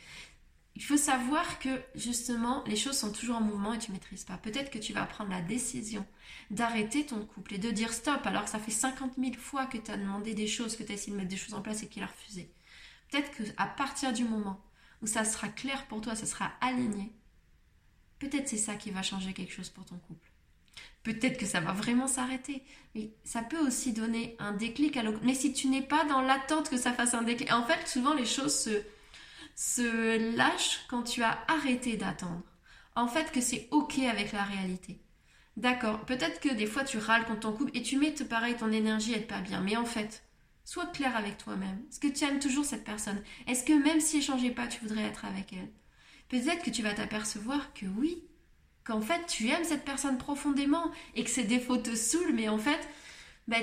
Il 0.77 0.83
faut 0.83 0.97
savoir 0.97 1.61
que 1.61 1.71
justement, 1.95 2.65
les 2.67 2.77
choses 2.77 2.99
sont 2.99 3.13
toujours 3.13 3.37
en 3.37 3.41
mouvement 3.41 3.73
et 3.75 3.79
tu 3.79 3.93
maîtrises 3.93 4.25
pas. 4.25 4.37
Peut-être 4.37 4.71
que 4.71 4.79
tu 4.79 4.93
vas 4.93 5.07
prendre 5.07 5.31
la 5.31 5.41
décision 5.41 6.05
d'arrêter 6.51 7.07
ton 7.07 7.25
couple 7.25 7.55
et 7.55 7.59
de 7.59 7.71
dire 7.71 7.93
stop 7.93 8.21
alors 8.25 8.45
que 8.45 8.51
ça 8.51 8.59
fait 8.59 8.73
50 8.73 9.13
000 9.17 9.35
fois 9.35 9.67
que 9.67 9.79
tu 9.79 9.91
as 9.93 9.97
demandé 9.97 10.35
des 10.35 10.49
choses, 10.49 10.77
que 10.77 10.83
tu 10.83 10.91
as 10.91 10.97
essayé 10.97 11.13
de 11.13 11.17
mettre 11.17 11.31
des 11.31 11.37
choses 11.37 11.55
en 11.55 11.63
place 11.63 11.85
et 11.85 11.89
qu'il 11.89 12.03
a 12.03 12.07
refusé. 12.07 12.51
Peut-être 13.11 13.31
qu'à 13.31 13.67
partir 13.67 14.13
du 14.13 14.25
moment 14.25 14.61
où 15.03 15.07
ça 15.07 15.25
sera 15.25 15.49
clair 15.49 15.87
pour 15.87 16.01
toi, 16.01 16.15
ça 16.15 16.27
sera 16.27 16.53
aligné, 16.61 17.13
peut-être 18.19 18.49
c'est 18.49 18.57
ça 18.57 18.75
qui 18.75 18.91
va 18.91 19.03
changer 19.03 19.33
quelque 19.33 19.53
chose 19.53 19.71
pour 19.71 19.85
ton 19.85 19.99
couple 19.99 20.35
peut-être 21.05 21.39
que 21.39 21.47
ça 21.47 21.61
va 21.61 21.73
vraiment 21.73 22.09
s'arrêter. 22.09 22.65
Mais 22.97 23.11
ça 23.23 23.43
peut 23.43 23.59
aussi 23.59 23.93
donner 23.93 24.35
un 24.41 24.53
déclic 24.53 24.97
à 24.97 25.05
l'autre. 25.05 25.21
Mais 25.23 25.35
si 25.35 25.53
tu 25.53 25.69
n'es 25.69 25.83
pas 25.83 26.05
dans 26.07 26.23
l'attente 26.23 26.69
que 26.69 26.77
ça 26.77 26.93
fasse 26.93 27.15
un 27.15 27.23
déclic, 27.23 27.53
en 27.53 27.65
fait, 27.65 27.87
souvent 27.87 28.15
les 28.15 28.25
choses 28.25 28.59
se, 28.59 28.83
se 29.55 30.37
lâchent 30.37 30.81
quand 30.89 31.05
tu 31.05 31.23
as 31.23 31.39
arrêté 31.47 31.97
d'attendre. 31.97 32.43
En 32.97 33.07
fait, 33.07 33.31
que 33.31 33.41
c'est 33.41 33.69
ok 33.71 33.99
avec 34.01 34.33
la 34.33 34.43
réalité. 34.43 34.99
D'accord, 35.57 36.01
peut-être 36.05 36.41
que 36.41 36.53
des 36.53 36.67
fois 36.67 36.83
tu 36.83 36.99
râles 36.99 37.27
contre 37.27 37.41
ton 37.41 37.53
couple 37.53 37.71
et 37.75 37.83
tu 37.83 37.97
mets 37.97 38.11
pareil 38.11 38.57
ton 38.57 38.73
énergie 38.73 39.15
être 39.15 39.29
pas 39.29 39.41
bien. 39.41 39.61
Mais 39.61 39.77
en 39.77 39.85
fait, 39.85 40.24
sois 40.65 40.87
clair 40.87 41.17
avec 41.17 41.39
toi-même. 41.39 41.83
Est-ce 41.91 42.01
que 42.01 42.09
tu 42.09 42.25
aimes 42.25 42.41
toujours 42.41 42.65
cette 42.65 42.85
personne? 42.85 43.23
Est-ce 43.47 43.65
que 43.65 43.73
même 43.73 44.01
si 44.01 44.17
elle 44.17 44.23
changeait 44.23 44.51
pas, 44.51 44.67
tu 44.67 44.81
voudrais 44.81 45.05
être 45.05 45.25
avec 45.25 45.53
elle? 45.53 45.71
Peut-être 46.29 46.63
que 46.63 46.71
tu 46.71 46.83
vas 46.83 46.95
t'apercevoir 46.95 47.73
que 47.75 47.87
oui, 47.87 48.25
qu'en 48.85 49.01
fait 49.01 49.27
tu 49.27 49.49
aimes 49.49 49.65
cette 49.65 49.85
personne 49.85 50.19
profondément 50.19 50.91
et 51.15 51.25
que 51.25 51.31
ses 51.31 51.45
défauts 51.45 51.77
te 51.77 51.95
saoulent, 51.95 52.35
mais 52.35 52.49
en 52.49 52.59
fait, 52.59 52.89
ben, 53.47 53.63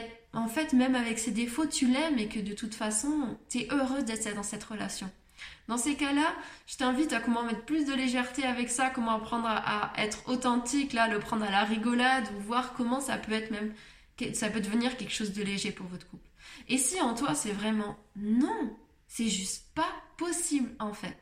même 0.73 0.95
avec 0.95 1.19
ses 1.19 1.31
défauts 1.31 1.65
tu 1.65 1.87
l'aimes 1.87 2.19
et 2.19 2.27
que 2.27 2.39
de 2.39 2.53
toute 2.53 2.75
façon 2.75 3.37
tu 3.49 3.59
es 3.59 3.67
heureuse 3.71 4.05
d'être 4.05 4.33
dans 4.35 4.43
cette 4.43 4.63
relation. 4.63 5.09
Dans 5.67 5.77
ces 5.77 5.95
cas-là, 5.95 6.35
je 6.67 6.77
t'invite 6.77 7.13
à 7.13 7.19
comment 7.19 7.43
mettre 7.43 7.63
plus 7.65 7.85
de 7.85 7.93
légèreté 7.93 8.43
avec 8.43 8.69
ça, 8.69 8.89
comment 8.89 9.11
apprendre 9.11 9.47
à, 9.47 9.93
être 9.97 10.27
authentique, 10.27 10.93
là, 10.93 11.07
le 11.07 11.19
prendre 11.19 11.45
à 11.45 11.51
la 11.51 11.63
rigolade, 11.63 12.27
ou 12.37 12.41
voir 12.41 12.73
comment 12.73 12.99
ça 12.99 13.17
peut 13.17 13.31
être 13.31 13.51
même, 13.51 13.73
ça 14.33 14.49
peut 14.49 14.59
devenir 14.59 14.97
quelque 14.97 15.13
chose 15.13 15.33
de 15.33 15.41
léger 15.41 15.71
pour 15.71 15.87
votre 15.87 16.07
couple. 16.07 16.30
Et 16.71 16.77
si 16.77 17.01
en 17.01 17.13
toi 17.13 17.35
c'est 17.35 17.51
vraiment 17.51 17.97
non, 18.15 18.75
c'est 19.07 19.27
juste 19.27 19.65
pas 19.75 19.91
possible 20.17 20.73
en 20.79 20.93
fait, 20.93 21.17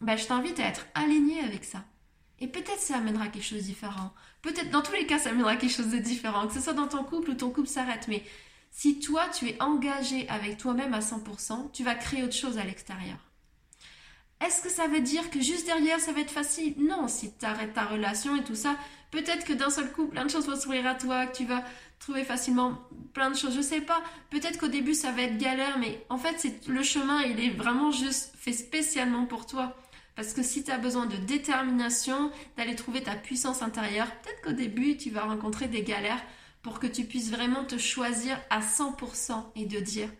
ben, 0.00 0.16
je 0.16 0.26
t'invite 0.26 0.60
à 0.60 0.66
être 0.66 0.86
aligné 0.94 1.40
avec 1.40 1.64
ça. 1.64 1.84
Et 2.38 2.46
peut-être 2.46 2.78
ça 2.78 2.96
amènera 2.96 3.26
quelque 3.28 3.44
chose 3.44 3.58
de 3.58 3.66
différent. 3.66 4.12
Peut-être, 4.42 4.70
dans 4.70 4.80
tous 4.80 4.92
les 4.92 5.06
cas, 5.06 5.18
ça 5.18 5.30
amènera 5.30 5.56
quelque 5.56 5.74
chose 5.74 5.90
de 5.90 5.98
différent. 5.98 6.46
Que 6.46 6.54
ce 6.54 6.60
soit 6.60 6.72
dans 6.72 6.88
ton 6.88 7.04
couple 7.04 7.30
ou 7.30 7.34
ton 7.34 7.50
couple 7.50 7.68
s'arrête. 7.68 8.06
Mais 8.08 8.22
si 8.70 8.98
toi, 8.98 9.28
tu 9.28 9.48
es 9.48 9.60
engagé 9.60 10.26
avec 10.28 10.56
toi-même 10.56 10.94
à 10.94 11.00
100%, 11.00 11.72
tu 11.72 11.84
vas 11.84 11.94
créer 11.94 12.22
autre 12.22 12.34
chose 12.34 12.56
à 12.56 12.64
l'extérieur. 12.64 13.18
Est-ce 14.40 14.62
que 14.62 14.70
ça 14.70 14.86
veut 14.86 15.02
dire 15.02 15.28
que 15.28 15.42
juste 15.42 15.66
derrière, 15.66 16.00
ça 16.00 16.12
va 16.12 16.20
être 16.20 16.30
facile? 16.30 16.74
Non, 16.78 17.08
si 17.08 17.30
tu 17.36 17.44
arrêtes 17.44 17.74
ta 17.74 17.84
relation 17.84 18.36
et 18.36 18.44
tout 18.44 18.54
ça, 18.54 18.76
peut-être 19.10 19.44
que 19.44 19.52
d'un 19.52 19.68
seul 19.68 19.92
coup, 19.92 20.06
plein 20.06 20.24
de 20.24 20.30
choses 20.30 20.46
vont 20.46 20.56
s'ouvrir 20.56 20.86
à 20.86 20.94
toi, 20.94 21.26
que 21.26 21.36
tu 21.36 21.44
vas 21.44 21.62
trouver 22.00 22.24
facilement 22.24 22.80
plein 23.14 23.30
de 23.30 23.36
choses. 23.36 23.54
Je 23.54 23.60
sais 23.60 23.80
pas. 23.80 24.02
Peut-être 24.30 24.58
qu'au 24.58 24.68
début, 24.68 24.94
ça 24.94 25.12
va 25.12 25.22
être 25.22 25.38
galère, 25.38 25.78
mais 25.78 26.04
en 26.08 26.18
fait, 26.18 26.34
c'est 26.38 26.66
le 26.66 26.82
chemin, 26.82 27.22
il 27.22 27.38
est 27.38 27.50
vraiment 27.50 27.92
juste 27.92 28.34
fait 28.36 28.52
spécialement 28.52 29.26
pour 29.26 29.46
toi. 29.46 29.76
Parce 30.16 30.32
que 30.32 30.42
si 30.42 30.64
tu 30.64 30.70
as 30.70 30.78
besoin 30.78 31.06
de 31.06 31.16
détermination, 31.16 32.32
d'aller 32.56 32.74
trouver 32.74 33.02
ta 33.02 33.14
puissance 33.14 33.62
intérieure, 33.62 34.08
peut-être 34.22 34.42
qu'au 34.42 34.52
début, 34.52 34.96
tu 34.96 35.10
vas 35.10 35.22
rencontrer 35.22 35.68
des 35.68 35.82
galères 35.82 36.22
pour 36.62 36.80
que 36.80 36.86
tu 36.86 37.04
puisses 37.04 37.30
vraiment 37.30 37.64
te 37.64 37.78
choisir 37.78 38.38
à 38.50 38.60
100% 38.60 39.44
et 39.54 39.66
de 39.66 39.78
dire 39.78 40.10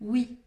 oui, 0.00 0.38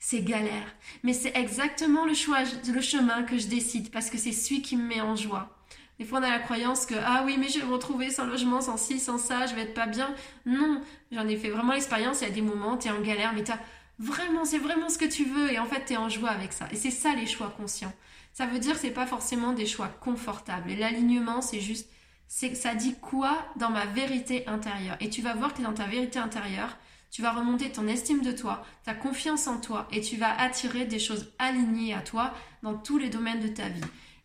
c'est 0.00 0.22
galère, 0.22 0.74
mais 1.04 1.12
c'est 1.12 1.36
exactement 1.36 2.06
le 2.06 2.14
choix, 2.14 2.38
le 2.42 2.80
chemin 2.80 3.22
que 3.22 3.38
je 3.38 3.46
décide 3.46 3.90
parce 3.92 4.10
que 4.10 4.18
c'est 4.18 4.32
celui 4.32 4.62
qui 4.62 4.76
me 4.76 4.82
met 4.82 5.00
en 5.00 5.14
joie. 5.14 5.56
Des 5.98 6.04
fois, 6.04 6.20
on 6.20 6.22
a 6.22 6.30
la 6.30 6.38
croyance 6.38 6.86
que 6.86 6.94
ah 7.04 7.22
oui, 7.24 7.36
mais 7.38 7.48
je 7.48 7.60
vais 7.60 7.66
me 7.66 7.72
retrouver 7.72 8.10
sans 8.10 8.26
logement, 8.26 8.60
sans 8.60 8.76
ci, 8.76 8.98
sans 8.98 9.18
ça, 9.18 9.46
je 9.46 9.54
vais 9.54 9.62
être 9.62 9.74
pas 9.74 9.86
bien. 9.86 10.14
Non, 10.46 10.80
j'en 11.12 11.28
ai 11.28 11.36
fait 11.36 11.50
vraiment 11.50 11.72
l'expérience. 11.72 12.22
Il 12.22 12.28
y 12.28 12.30
a 12.30 12.34
des 12.34 12.42
moments, 12.42 12.76
tu 12.76 12.88
es 12.88 12.90
en 12.90 13.00
galère, 13.00 13.32
mais 13.34 13.44
tu 13.44 13.52
vraiment, 13.98 14.44
c'est 14.44 14.58
vraiment 14.58 14.88
ce 14.88 14.98
que 14.98 15.04
tu 15.04 15.24
veux 15.24 15.52
et 15.52 15.58
en 15.58 15.66
fait, 15.66 15.84
tu 15.86 15.92
es 15.92 15.96
en 15.96 16.08
joie 16.08 16.30
avec 16.30 16.52
ça. 16.52 16.66
Et 16.72 16.76
c'est 16.76 16.90
ça 16.90 17.14
les 17.14 17.26
choix 17.26 17.54
conscients. 17.56 17.92
Ça 18.32 18.46
veut 18.46 18.58
dire 18.58 18.74
que 18.74 18.80
c'est 18.80 18.90
pas 18.90 19.06
forcément 19.06 19.52
des 19.52 19.66
choix 19.66 19.88
confortables. 19.88 20.70
Et 20.70 20.76
l'alignement, 20.76 21.42
c'est 21.42 21.60
juste, 21.60 21.88
c'est 22.26 22.54
ça 22.54 22.74
dit 22.74 22.96
quoi 23.00 23.36
dans 23.56 23.70
ma 23.70 23.84
vérité 23.86 24.46
intérieure? 24.48 24.96
Et 25.00 25.10
tu 25.10 25.22
vas 25.22 25.34
voir 25.34 25.54
que 25.54 25.62
dans 25.62 25.74
ta 25.74 25.84
vérité 25.84 26.18
intérieure, 26.18 26.76
tu 27.10 27.20
vas 27.20 27.32
remonter 27.32 27.70
ton 27.70 27.86
estime 27.86 28.22
de 28.22 28.32
toi, 28.32 28.64
ta 28.84 28.94
confiance 28.94 29.46
en 29.46 29.60
toi, 29.60 29.86
et 29.92 30.00
tu 30.00 30.16
vas 30.16 30.34
attirer 30.40 30.86
des 30.86 30.98
choses 30.98 31.30
alignées 31.38 31.92
à 31.92 32.00
toi 32.00 32.32
dans 32.62 32.74
tous 32.74 32.96
les 32.96 33.10
domaines 33.10 33.40
de 33.40 33.48
ta 33.48 33.68
vie. 33.68 33.82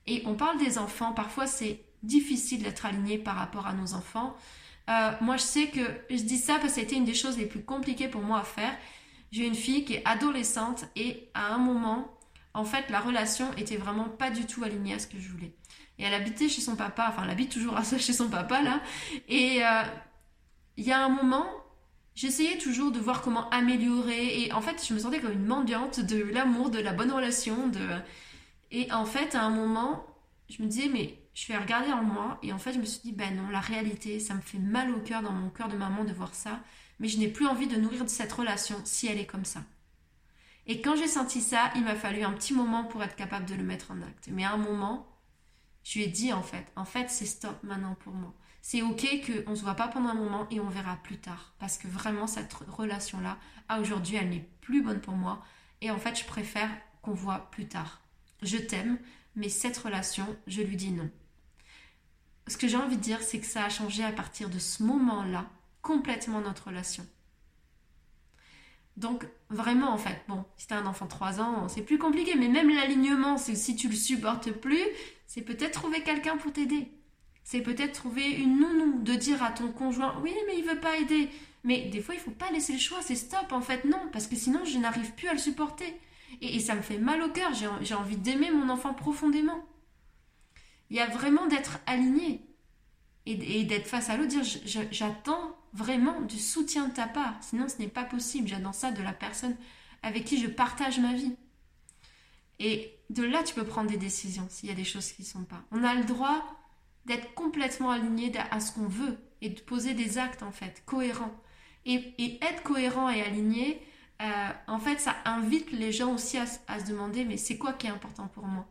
Et 0.08 0.24
on 0.26 0.36
parle 0.36 0.58
des 0.58 0.78
enfants, 0.78 1.12
parfois 1.12 1.48
c'est 1.48 1.82
difficile 2.04 2.64
d'être 2.64 2.86
aligné 2.86 3.18
par 3.18 3.36
rapport 3.36 3.68
à 3.68 3.74
nos 3.74 3.94
enfants. 3.94 4.36
Euh, 4.90 5.12
moi, 5.20 5.38
je 5.38 5.44
sais 5.44 5.68
que 5.68 5.82
je 6.10 6.24
dis 6.24 6.38
ça 6.38 6.54
parce 6.56 6.70
que 6.70 6.76
ça 6.76 6.82
été 6.82 6.96
une 6.96 7.06
des 7.06 7.14
choses 7.14 7.38
les 7.38 7.46
plus 7.46 7.62
compliquées 7.62 8.08
pour 8.08 8.22
moi 8.22 8.40
à 8.40 8.44
faire. 8.44 8.74
J'ai 9.32 9.46
une 9.46 9.56
fille 9.56 9.84
qui 9.84 9.96
est 9.96 10.06
adolescente 10.06 10.86
et 10.96 11.30
à 11.34 11.54
un 11.54 11.58
moment, 11.58 12.18
en 12.54 12.64
fait, 12.64 12.90
la 12.90 13.02
relation 13.02 13.52
était 13.58 13.76
vraiment 13.76 14.06
pas 14.06 14.32
du 14.32 14.46
tout 14.46 14.64
alignée 14.64 14.94
à 14.94 15.00
ce 15.00 15.08
que 15.08 15.20
je 15.20 15.30
voulais. 15.30 15.54
Et 16.00 16.04
elle 16.04 16.14
habitait 16.14 16.48
chez 16.48 16.62
son 16.62 16.76
papa, 16.76 17.08
enfin, 17.10 17.24
elle 17.26 17.32
habite 17.32 17.52
toujours 17.52 17.78
chez 18.00 18.14
son 18.14 18.30
papa, 18.30 18.62
là. 18.62 18.82
Et 19.28 19.66
euh, 19.66 19.84
il 20.78 20.86
y 20.86 20.94
a 20.94 21.04
un 21.04 21.10
moment, 21.10 21.46
j'essayais 22.16 22.58
toujours 22.58 22.92
de 22.92 23.00
voir 23.00 23.22
comment 23.22 23.50
améliorer. 23.50 24.42
Et 24.42 24.54
en 24.54 24.62
fait, 24.62 24.86
je 24.88 24.94
me 24.94 25.00
sentais 25.00 25.20
comme 25.20 25.34
une 25.34 25.46
mendiante 25.46 26.00
de 26.00 26.24
l'amour, 26.24 26.70
de 26.70 26.80
la 26.80 26.94
bonne 26.94 27.12
relation. 27.12 27.68
De... 27.68 27.86
Et 28.72 28.92
en 28.92 29.06
fait, 29.06 29.36
à 29.36 29.44
un 29.44 29.50
moment, 29.50 30.06
je 30.50 30.62
me 30.62 30.68
disais, 30.68 30.90
mais 30.90 31.28
je 31.38 31.48
vais 31.48 31.58
regarder 31.58 31.92
en 31.92 32.04
moi. 32.04 32.40
Et 32.42 32.52
en 32.52 32.58
fait 32.58 32.74
je 32.74 32.80
me 32.80 32.86
suis 32.86 33.02
dit 33.02 33.12
ben 33.12 33.36
non 33.36 33.48
la 33.50 33.60
réalité 33.60 34.20
ça 34.20 34.34
me 34.34 34.42
fait 34.42 34.58
mal 34.58 34.90
au 34.90 35.00
cœur 35.00 35.22
dans 35.22 35.32
mon 35.32 35.52
cœur 35.52 35.68
de 35.68 35.78
maman 35.78 36.04
de 36.04 36.12
voir 36.12 36.34
ça. 36.34 36.62
Mais 37.00 37.08
je 37.08 37.20
n'ai 37.20 37.28
plus 37.28 37.46
envie 37.46 37.68
de 37.68 37.76
nourrir 37.76 38.10
cette 38.10 38.34
relation 38.34 38.76
si 38.86 39.06
elle 39.06 39.20
est 39.20 39.28
comme 39.28 39.46
ça. 39.46 39.62
Et 40.66 40.82
quand 40.82 40.96
j'ai 40.96 41.08
senti 41.08 41.42
ça 41.42 41.72
il 41.76 41.84
m'a 41.84 41.94
fallu 41.94 42.24
un 42.24 42.34
petit 42.34 42.56
moment 42.56 42.86
pour 42.86 43.04
être 43.04 43.16
capable 43.16 43.46
de 43.46 43.54
le 43.54 43.62
mettre 43.64 43.92
en 43.92 44.02
acte. 44.02 44.30
Mais 44.32 44.46
à 44.46 44.54
un 44.54 44.58
moment 44.58 45.08
je 45.84 46.00
lui 46.00 46.06
ai 46.06 46.08
dit 46.08 46.34
en 46.34 46.42
fait 46.42 46.66
en 46.76 46.86
fait 46.86 47.12
c'est 47.12 47.28
stop 47.28 47.62
maintenant 47.62 47.96
pour 48.00 48.14
moi. 48.14 48.34
C'est 48.64 48.82
ok 48.82 49.06
qu'on 49.28 49.52
ne 49.52 49.56
se 49.56 49.62
voit 49.62 49.76
pas 49.76 49.90
pendant 49.90 50.10
un 50.10 50.16
moment 50.16 50.48
et 50.50 50.60
on 50.60 50.70
verra 50.70 50.96
plus 51.04 51.20
tard. 51.20 51.54
Parce 51.60 51.78
que 51.78 51.88
vraiment 51.88 52.26
cette 52.26 52.52
relation 52.68 53.20
là 53.20 53.38
à 53.70 53.80
aujourd'hui 53.80 54.16
elle 54.16 54.30
n'est 54.30 54.50
plus 54.62 54.82
bonne 54.82 55.02
pour 55.02 55.14
moi. 55.14 55.44
Et 55.82 55.92
en 55.92 56.00
fait 56.00 56.18
je 56.18 56.26
préfère 56.26 56.72
qu'on 57.04 57.14
voit 57.14 57.52
plus 57.52 57.68
tard 57.68 58.02
je 58.42 58.58
t'aime 58.58 58.98
mais 59.36 59.50
cette 59.50 59.78
relation 59.78 60.26
je 60.48 60.62
lui 60.62 60.76
dis 60.76 60.92
non 60.92 61.10
ce 62.48 62.58
que 62.58 62.68
j'ai 62.68 62.78
envie 62.78 62.98
de 62.98 63.02
dire, 63.02 63.22
c'est 63.22 63.40
que 63.40 63.46
ça 63.46 63.66
a 63.66 63.70
changé 63.70 64.04
à 64.04 64.12
partir 64.12 64.50
de 64.50 64.60
ce 64.60 64.84
moment-là, 64.84 65.46
complètement 65.82 66.42
notre 66.42 66.68
relation. 66.68 67.06
Donc, 68.96 69.26
vraiment, 69.50 69.92
en 69.92 69.98
fait, 69.98 70.24
bon, 70.28 70.44
si 70.58 70.68
t'as 70.68 70.78
un 70.78 70.86
enfant 70.88 71.06
de 71.06 71.12
3 71.12 71.40
ans, 71.40 71.68
c'est 71.68 71.84
plus 71.84 72.00
compliqué, 72.00 72.36
mais 72.36 72.48
même 72.48 72.70
l'alignement, 72.70 73.38
c'est 73.38 73.56
si 73.56 73.76
tu 73.76 73.90
le 73.90 73.96
supportes 73.96 74.52
plus, 74.52 74.84
c'est 75.28 75.42
peut-être 75.42 75.80
trouver 75.80 76.02
quelqu'un 76.02 76.38
pour 76.38 76.52
t'aider. 76.52 76.92
C'est 77.44 77.62
peut-être 77.62 77.94
trouver 77.94 78.30
une 78.32 78.60
nounou, 78.60 79.04
de 79.04 79.14
dire 79.14 79.44
à 79.44 79.52
ton 79.52 79.72
conjoint, 79.72 80.20
oui, 80.24 80.34
mais 80.48 80.58
il 80.58 80.66
veut 80.66 80.80
pas 80.80 80.98
aider. 80.98 81.30
Mais 81.64 81.90
des 81.90 82.02
fois, 82.02 82.16
il 82.16 82.22
faut 82.22 82.32
pas 82.32 82.50
laisser 82.52 82.74
le 82.74 82.80
choix, 82.80 83.02
c'est 83.02 83.16
stop, 83.16 83.52
en 83.52 83.62
fait, 83.62 83.86
non, 83.86 84.02
parce 84.12 84.26
que 84.26 84.36
sinon, 84.36 84.66
je 84.66 84.78
n'arrive 84.80 85.12
plus 85.14 85.28
à 85.28 85.34
le 85.34 85.40
supporter. 85.40 86.00
Et, 86.42 86.56
et 86.56 86.60
ça 86.60 86.76
me 86.76 86.82
fait 86.82 86.98
mal 86.98 87.22
au 87.22 87.30
cœur, 87.30 87.52
j'ai 87.54 87.96
envie 87.96 88.18
d'aimer 88.18 88.52
mon 88.52 88.70
enfant 88.70 88.94
profondément. 88.94 89.66
Il 90.90 90.98
y 90.98 91.00
a 91.00 91.08
vraiment 91.08 91.48
d'être 91.48 91.80
aligné 91.86 92.42
et, 93.28 93.64
d'être 93.66 93.88
face 93.88 94.10
à 94.10 94.16
l'autre, 94.16 94.30
dire 94.30 94.44
j'attends 94.92 95.56
vraiment 95.74 96.22
du 96.22 96.40
soutien 96.40 96.88
de 96.88 96.94
ta 96.94 97.08
part. 97.08 97.36
Sinon, 97.42 97.68
ce 97.68 97.78
n'est 97.80 97.90
pas 97.90 98.06
possible. 98.06 98.48
J'attends 98.48 98.74
ça 98.74 98.92
de 98.92 99.04
la 99.04 99.12
personne 99.12 99.56
avec 100.02 100.24
qui 100.26 100.42
je 100.42 100.48
partage 100.48 101.00
ma 101.00 101.14
vie. 101.14 101.36
Et 102.60 102.94
de 103.10 103.24
là, 103.24 103.44
tu 103.44 103.54
peux 103.54 103.66
prendre 103.66 103.90
des 103.90 103.98
décisions 103.98 104.48
s'il 104.50 104.70
y 104.70 104.72
a 104.72 104.76
des 104.76 104.86
choses 104.86 105.12
qui 105.12 105.24
ne 105.24 105.28
sont 105.28 105.44
pas. 105.44 105.62
On 105.72 105.84
a 105.84 105.94
le 105.94 106.06
droit 106.06 106.44
d'être 107.06 107.34
complètement 107.34 107.92
aligné 107.92 108.32
à 108.52 108.60
ce 108.60 108.72
qu'on 108.72 108.88
veut 108.88 109.18
et 109.42 109.50
de 109.50 109.60
poser 109.60 109.94
des 109.94 110.18
actes, 110.18 110.44
en 110.44 110.52
fait, 110.52 110.84
cohérents. 110.86 111.36
Et, 111.86 112.40
être 112.42 112.64
cohérent 112.64 113.10
et 113.10 113.22
aligné, 113.22 113.82
euh, 114.22 114.50
en 114.68 114.80
fait, 114.80 115.00
ça 115.00 115.16
invite 115.26 115.72
les 115.72 115.92
gens 115.92 116.14
aussi 116.14 116.38
à 116.38 116.46
se 116.48 116.86
demander, 116.88 117.26
mais 117.26 117.38
c'est 117.38 117.58
quoi 117.58 117.74
qui 117.74 117.88
est 117.88 117.92
important 117.92 118.28
pour 118.28 118.46
moi? 118.46 118.68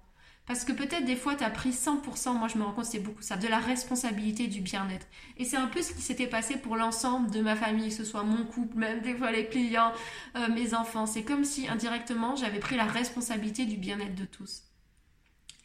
Parce 0.46 0.64
que 0.64 0.72
peut-être 0.72 1.04
des 1.04 1.16
fois, 1.16 1.34
tu 1.34 1.42
as 1.42 1.50
pris 1.50 1.70
100%, 1.70 2.38
moi 2.38 2.46
je 2.46 2.56
me 2.56 2.62
rends 2.62 2.72
compte, 2.72 2.84
c'est 2.84 3.00
beaucoup 3.00 3.22
ça, 3.22 3.36
de 3.36 3.48
la 3.48 3.58
responsabilité 3.58 4.46
du 4.46 4.60
bien-être. 4.60 5.06
Et 5.38 5.44
c'est 5.44 5.56
un 5.56 5.66
peu 5.66 5.82
ce 5.82 5.92
qui 5.92 6.02
s'était 6.02 6.28
passé 6.28 6.56
pour 6.56 6.76
l'ensemble 6.76 7.32
de 7.32 7.40
ma 7.40 7.56
famille, 7.56 7.88
que 7.88 7.94
ce 7.94 8.04
soit 8.04 8.22
mon 8.22 8.44
couple, 8.44 8.76
même 8.76 9.00
des 9.00 9.14
fois 9.14 9.32
les 9.32 9.46
clients, 9.46 9.92
euh, 10.36 10.48
mes 10.48 10.72
enfants. 10.72 11.06
C'est 11.06 11.24
comme 11.24 11.44
si 11.44 11.66
indirectement, 11.66 12.36
j'avais 12.36 12.60
pris 12.60 12.76
la 12.76 12.84
responsabilité 12.84 13.66
du 13.66 13.76
bien-être 13.76 14.14
de 14.14 14.24
tous. 14.24 14.62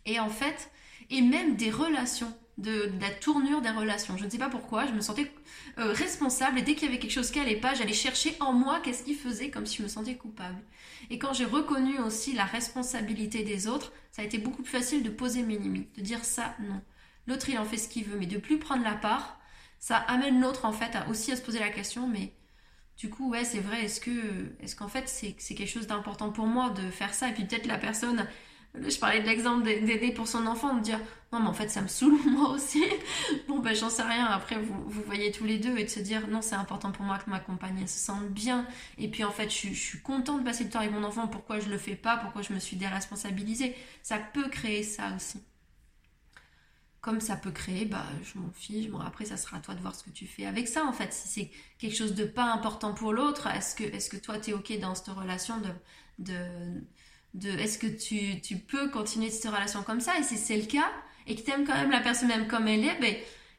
Et 0.08 0.20
en 0.20 0.30
fait, 0.30 0.72
et 1.12 1.22
même 1.22 1.56
des 1.58 1.70
relations 1.70 2.34
de, 2.62 2.91
la 3.00 3.10
tournure 3.10 3.62
des 3.62 3.69
relations. 3.69 4.17
Je 4.17 4.26
ne 4.26 4.30
sais 4.30 4.38
pas 4.38 4.50
pourquoi, 4.50 4.86
je 4.86 4.91
me 4.91 5.02
sentais 5.02 5.32
euh, 5.78 5.91
responsable 5.93 6.60
et 6.60 6.62
dès 6.62 6.76
qu'il 6.76 6.88
y 6.88 6.91
avait 6.91 7.00
quelque 7.00 7.12
chose 7.12 7.32
qui 7.32 7.39
n'allait 7.39 7.56
pas, 7.56 7.74
j'allais 7.74 7.93
chercher 7.93 8.36
en 8.39 8.54
moi 8.54 8.80
qu'est-ce 8.84 9.04
qui 9.04 9.15
faisait 9.15 9.50
comme 9.50 9.65
si 9.65 9.78
je 9.78 9.84
me 9.84 9.88
sentais 9.88 10.15
coupable. 10.15 10.62
Et 11.10 11.17
quand 11.17 11.34
j'ai 11.34 11.45
reconnu 11.45 12.00
aussi 12.00 12.34
la 12.34 12.45
responsabilité 12.45 13.43
des 13.43 13.67
autres, 13.67 13.91
ça 14.12 14.21
a 14.21 14.26
été 14.26 14.38
beaucoup 14.38 14.62
plus 14.63 14.71
facile 14.71 15.04
de 15.04 15.10
poser 15.10 15.43
mes 15.43 15.58
limites, 15.58 15.95
de 15.97 16.02
dire 16.02 16.24
ça, 16.24 16.56
non. 16.60 16.82
L'autre, 17.28 17.50
il 17.50 17.58
en 17.58 17.65
fait 17.65 17.78
ce 17.78 17.88
qu'il 17.88 18.06
veut, 18.06 18.17
mais 18.17 18.26
de 18.26 18.38
plus 18.38 18.58
prendre 18.58 18.84
la 18.84 18.93
part, 18.93 19.39
ça 19.80 19.97
amène 19.97 20.41
l'autre 20.41 20.65
en 20.65 20.71
fait 20.71 20.97
aussi 21.10 21.32
à 21.32 21.36
se 21.36 21.41
poser 21.41 21.60
la 21.60 21.69
question, 21.69 22.08
mais 22.08 22.34
du 22.97 23.10
coup, 23.10 23.30
ouais, 23.32 23.43
c'est 23.43 23.60
vrai, 23.60 23.86
est-ce 23.86 24.00
que, 24.00 24.54
est-ce 24.60 24.76
qu'en 24.76 24.88
fait 24.88 25.08
c'est, 25.10 25.36
c'est 25.39 25.56
quelque 25.56 25.69
chose 25.69 25.88
d'important 25.88 26.32
pour 26.32 26.45
moi 26.45 26.69
de 26.69 26.89
faire 26.91 27.13
ça? 27.13 27.30
Et 27.30 27.34
puis 27.34 27.45
peut-être 27.45 27.65
la 27.65 27.78
personne 27.78 28.28
je 28.74 28.98
parlais 29.00 29.22
de 29.22 29.28
l'exemple 29.28 29.64
d'aider 29.64 30.12
pour 30.12 30.28
son 30.28 30.48
enfant, 30.48 30.76
de 30.76 30.82
dire 30.82 31.00
non 31.34 31.40
mais 31.40 31.48
en 31.48 31.54
fait 31.54 31.70
ça 31.70 31.82
me 31.82 31.88
saoule 31.88 32.18
moi 32.26 32.52
aussi. 32.52 32.84
bon 33.48 33.60
ben 33.60 33.76
j'en 33.76 33.90
sais 33.90 34.02
rien, 34.02 34.26
après 34.26 34.58
vous, 34.58 34.90
vous 34.90 35.02
voyez 35.04 35.32
tous 35.32 35.44
les 35.44 35.58
deux 35.58 35.78
et 35.78 35.84
de 35.84 35.90
se 35.90 36.00
dire 36.00 36.28
non 36.28 36.42
c'est 36.42 36.56
important 36.56 36.92
pour 36.92 37.06
moi 37.06 37.18
que 37.18 37.30
ma 37.30 37.40
compagne 37.40 37.86
se 37.86 38.00
sente 38.00 38.30
bien. 38.30 38.66
Et 38.98 39.10
puis 39.10 39.24
en 39.24 39.32
fait 39.32 39.50
je, 39.50 39.74
suis 39.74 40.00
contente 40.02 40.40
de 40.40 40.46
passer 40.46 40.64
le 40.64 40.70
temps 40.70 40.80
avec 40.80 40.92
mon 40.92 41.04
enfant, 41.04 41.28
pourquoi 41.28 41.60
je 41.60 41.70
le 41.70 41.78
fais 41.78 41.96
pas, 41.96 42.18
pourquoi 42.18 42.42
je 42.42 42.54
me 42.54 42.60
suis 42.60 42.78
déresponsabilisée? 42.78 43.76
Ça 44.04 44.18
peut 44.18 44.50
créer 44.50 44.84
ça 44.84 45.14
aussi. 45.16 45.42
Comme 47.02 47.20
ça 47.20 47.36
peut 47.36 47.52
créer, 47.52 47.86
bah 47.86 48.06
je 48.24 48.40
m'en 48.40 48.52
fiche, 48.52 48.88
bon 48.90 49.00
après 49.00 49.26
ça 49.26 49.36
sera 49.36 49.58
à 49.58 49.60
toi 49.60 49.74
de 49.74 49.82
voir 49.82 49.96
ce 49.96 50.04
que 50.04 50.12
tu 50.12 50.28
fais 50.28 50.46
avec 50.46 50.68
ça 50.68 50.86
en 50.86 50.94
fait. 50.94 51.12
Si 51.12 51.28
c'est 51.28 51.52
quelque 51.78 51.96
chose 51.96 52.14
de 52.16 52.26
pas 52.26 52.46
important 52.54 52.94
pour 52.94 53.12
l'autre, 53.12 53.48
est-ce 53.48 53.76
que, 53.76 53.84
est-ce 53.84 54.10
que 54.10 54.18
toi 54.18 54.38
t'es 54.38 54.54
ok 54.54 54.80
dans 54.80 54.96
cette 54.96 55.10
relation 55.10 55.56
de 56.20 56.40
de 57.34 57.50
est-ce 57.50 57.78
que 57.78 57.88
tu, 57.88 58.41
tu, 58.41 58.58
peux 58.58 58.89
continuer 58.89 59.30
cette 59.30 59.52
relation 59.52 59.84
comme 59.84 60.02
ça 60.02 60.17
et 60.20 60.24
si 60.24 60.38
c'est 60.38 60.58
le 60.58 60.65
cas 60.65 60.91
et 61.28 61.36
que 61.36 61.41
tu 61.41 61.52
aimes 61.52 61.65
quand 61.65 61.76
même 61.76 61.91
la 61.91 62.02
personne 62.02 62.28
même 62.28 62.48
comme 62.48 62.67
elle 62.67 62.84
est 62.84 63.00
ben, 63.00 63.15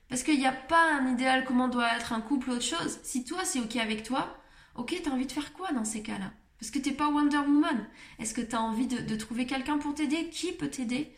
parce 0.08 0.22
qu'il 0.22 0.38
n'y 0.38 0.46
a 0.46 0.52
pas 0.52 0.92
un 0.94 1.12
idéal 1.12 1.44
comment 1.44 1.68
doit 1.68 1.96
être 1.96 2.12
un 2.12 2.20
couple 2.20 2.50
ou 2.50 2.52
autre 2.54 2.62
chose. 2.62 2.98
Si 3.02 3.24
toi 3.24 3.44
c'est 3.44 3.60
ok 3.60 3.76
avec 3.76 4.02
toi 4.02 4.36
ok 4.74 5.00
t'as 5.02 5.10
envie 5.10 5.26
de 5.26 5.32
faire 5.32 5.52
quoi 5.52 5.72
dans 5.72 5.84
ces 5.84 6.02
cas-là? 6.02 6.32
Parce 6.58 6.70
que 6.70 6.78
t'es 6.78 6.92
pas 6.92 7.08
Wonder 7.08 7.38
Woman. 7.38 7.88
Est-ce 8.18 8.34
que 8.34 8.40
t'as 8.40 8.58
envie 8.58 8.86
de, 8.86 8.98
de 8.98 9.16
trouver 9.16 9.46
quelqu'un 9.46 9.78
pour 9.78 9.94
t'aider? 9.94 10.28
Qui 10.28 10.52
peut 10.52 10.68
t'aider? 10.68 11.12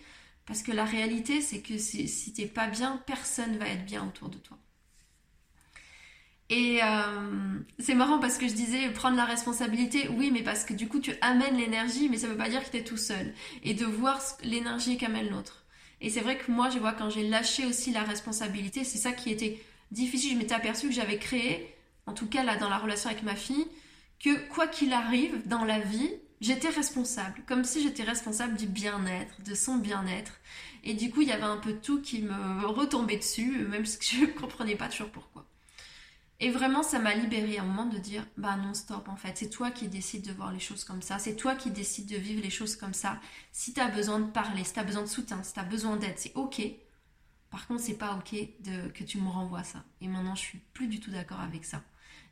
Parce 0.46 0.62
que 0.62 0.72
la 0.72 0.84
réalité 0.84 1.40
c'est 1.40 1.60
que 1.60 1.76
si, 1.78 2.08
si 2.08 2.32
t'es 2.32 2.46
pas 2.46 2.68
bien 2.68 3.02
personne 3.06 3.56
va 3.56 3.68
être 3.68 3.84
bien 3.84 4.06
autour 4.06 4.28
de 4.28 4.38
toi 4.38 4.58
et 6.54 6.78
euh, 6.84 7.58
c'est 7.80 7.96
marrant 7.96 8.20
parce 8.20 8.38
que 8.38 8.46
je 8.46 8.54
disais 8.54 8.88
prendre 8.90 9.16
la 9.16 9.24
responsabilité, 9.24 10.08
oui, 10.16 10.30
mais 10.32 10.44
parce 10.44 10.62
que 10.62 10.72
du 10.72 10.86
coup 10.86 11.00
tu 11.00 11.12
amènes 11.20 11.56
l'énergie, 11.56 12.08
mais 12.08 12.16
ça 12.16 12.28
veut 12.28 12.36
pas 12.36 12.48
dire 12.48 12.64
que 12.64 12.70
tu 12.70 12.76
es 12.76 12.84
tout 12.84 12.96
seul. 12.96 13.34
Et 13.64 13.74
de 13.74 13.84
voir 13.84 14.20
l'énergie 14.44 14.96
qu'amène 14.96 15.30
l'autre. 15.30 15.64
Et 16.00 16.10
c'est 16.10 16.20
vrai 16.20 16.38
que 16.38 16.52
moi, 16.52 16.70
je 16.70 16.78
vois 16.78 16.92
quand 16.92 17.10
j'ai 17.10 17.28
lâché 17.28 17.66
aussi 17.66 17.90
la 17.90 18.04
responsabilité, 18.04 18.84
c'est 18.84 18.98
ça 18.98 19.10
qui 19.10 19.32
était 19.32 19.60
difficile. 19.90 20.34
Je 20.34 20.38
m'étais 20.38 20.54
aperçue 20.54 20.86
que 20.86 20.94
j'avais 20.94 21.18
créé, 21.18 21.74
en 22.06 22.12
tout 22.12 22.28
cas 22.28 22.44
là 22.44 22.56
dans 22.56 22.68
la 22.68 22.78
relation 22.78 23.10
avec 23.10 23.24
ma 23.24 23.34
fille, 23.34 23.66
que 24.20 24.48
quoi 24.50 24.68
qu'il 24.68 24.92
arrive 24.92 25.42
dans 25.48 25.64
la 25.64 25.80
vie, 25.80 26.12
j'étais 26.40 26.68
responsable. 26.68 27.42
Comme 27.48 27.64
si 27.64 27.82
j'étais 27.82 28.04
responsable 28.04 28.56
du 28.56 28.66
bien-être, 28.66 29.42
de 29.42 29.56
son 29.56 29.74
bien-être. 29.74 30.34
Et 30.84 30.94
du 30.94 31.10
coup, 31.10 31.22
il 31.22 31.28
y 31.28 31.32
avait 31.32 31.42
un 31.42 31.56
peu 31.56 31.72
tout 31.72 32.00
qui 32.00 32.22
me 32.22 32.64
retombait 32.64 33.16
dessus, 33.16 33.66
même 33.68 33.86
si 33.86 34.18
je 34.18 34.20
ne 34.20 34.26
comprenais 34.40 34.76
pas 34.76 34.86
toujours 34.86 35.10
pourquoi. 35.10 35.44
Et 36.40 36.50
vraiment, 36.50 36.82
ça 36.82 36.98
m'a 36.98 37.14
libérée 37.14 37.58
à 37.58 37.62
un 37.62 37.66
moment 37.66 37.86
de 37.86 37.98
dire, 37.98 38.26
bah 38.36 38.56
non, 38.56 38.74
stop, 38.74 39.08
en 39.08 39.16
fait, 39.16 39.36
c'est 39.36 39.50
toi 39.50 39.70
qui 39.70 39.88
décides 39.88 40.26
de 40.26 40.32
voir 40.32 40.52
les 40.52 40.58
choses 40.58 40.84
comme 40.84 41.00
ça, 41.00 41.18
c'est 41.18 41.36
toi 41.36 41.54
qui 41.54 41.70
décides 41.70 42.06
de 42.06 42.16
vivre 42.16 42.42
les 42.42 42.50
choses 42.50 42.76
comme 42.76 42.94
ça. 42.94 43.20
Si 43.52 43.72
tu 43.72 43.80
as 43.80 43.88
besoin 43.88 44.18
de 44.18 44.30
parler, 44.30 44.64
si 44.64 44.72
tu 44.72 44.80
as 44.80 44.84
besoin 44.84 45.02
de 45.02 45.08
soutien, 45.08 45.42
si 45.42 45.52
tu 45.52 45.60
as 45.60 45.64
besoin 45.64 45.96
d'aide, 45.96 46.18
c'est 46.18 46.34
ok. 46.34 46.60
Par 47.50 47.68
contre, 47.68 47.82
c'est 47.82 47.94
pas 47.94 48.16
ok 48.16 48.34
de, 48.64 48.88
que 48.88 49.04
tu 49.04 49.18
me 49.18 49.28
renvoies 49.28 49.62
ça. 49.62 49.84
Et 50.00 50.08
maintenant, 50.08 50.34
je 50.34 50.40
suis 50.40 50.58
plus 50.72 50.88
du 50.88 50.98
tout 50.98 51.12
d'accord 51.12 51.40
avec 51.40 51.64
ça. 51.64 51.82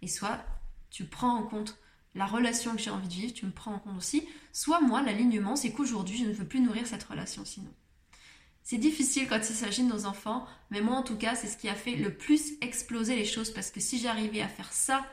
Et 0.03 0.09
soit 0.09 0.45
tu 0.91 1.05
prends 1.05 1.37
en 1.37 1.45
compte 1.45 1.79
la 2.15 2.27
relation 2.27 2.73
que 2.73 2.83
j'ai 2.83 2.91
envie 2.91 3.09
de 3.09 3.15
vivre, 3.15 3.33
tu 3.33 3.47
me 3.47 3.53
prends 3.53 3.75
en 3.75 3.79
compte 3.79 3.97
aussi. 3.97 4.27
Soit 4.53 4.81
moi, 4.81 5.01
l'alignement, 5.03 5.55
c'est 5.55 5.73
qu'aujourd'hui, 5.73 6.19
je 6.19 6.25
ne 6.25 6.33
veux 6.33 6.47
plus 6.47 6.61
nourrir 6.61 6.87
cette 6.87 7.05
relation 7.05 7.45
sinon. 7.45 7.73
C'est 8.63 8.79
difficile 8.79 9.29
quand 9.29 9.39
il 9.39 9.55
s'agit 9.55 9.83
de 9.83 9.93
nos 9.93 10.07
enfants, 10.07 10.47
mais 10.71 10.81
moi 10.81 10.97
en 10.97 11.03
tout 11.03 11.17
cas, 11.17 11.35
c'est 11.35 11.49
ce 11.49 11.57
qui 11.57 11.69
a 11.69 11.75
fait 11.75 11.97
le 11.97 12.15
plus 12.15 12.53
exploser 12.61 13.17
les 13.17 13.25
choses 13.25 13.51
parce 13.51 13.71
que 13.71 13.81
si 13.81 13.99
j'arrivais 13.99 14.41
à 14.41 14.49
faire 14.49 14.73
ça 14.73 15.05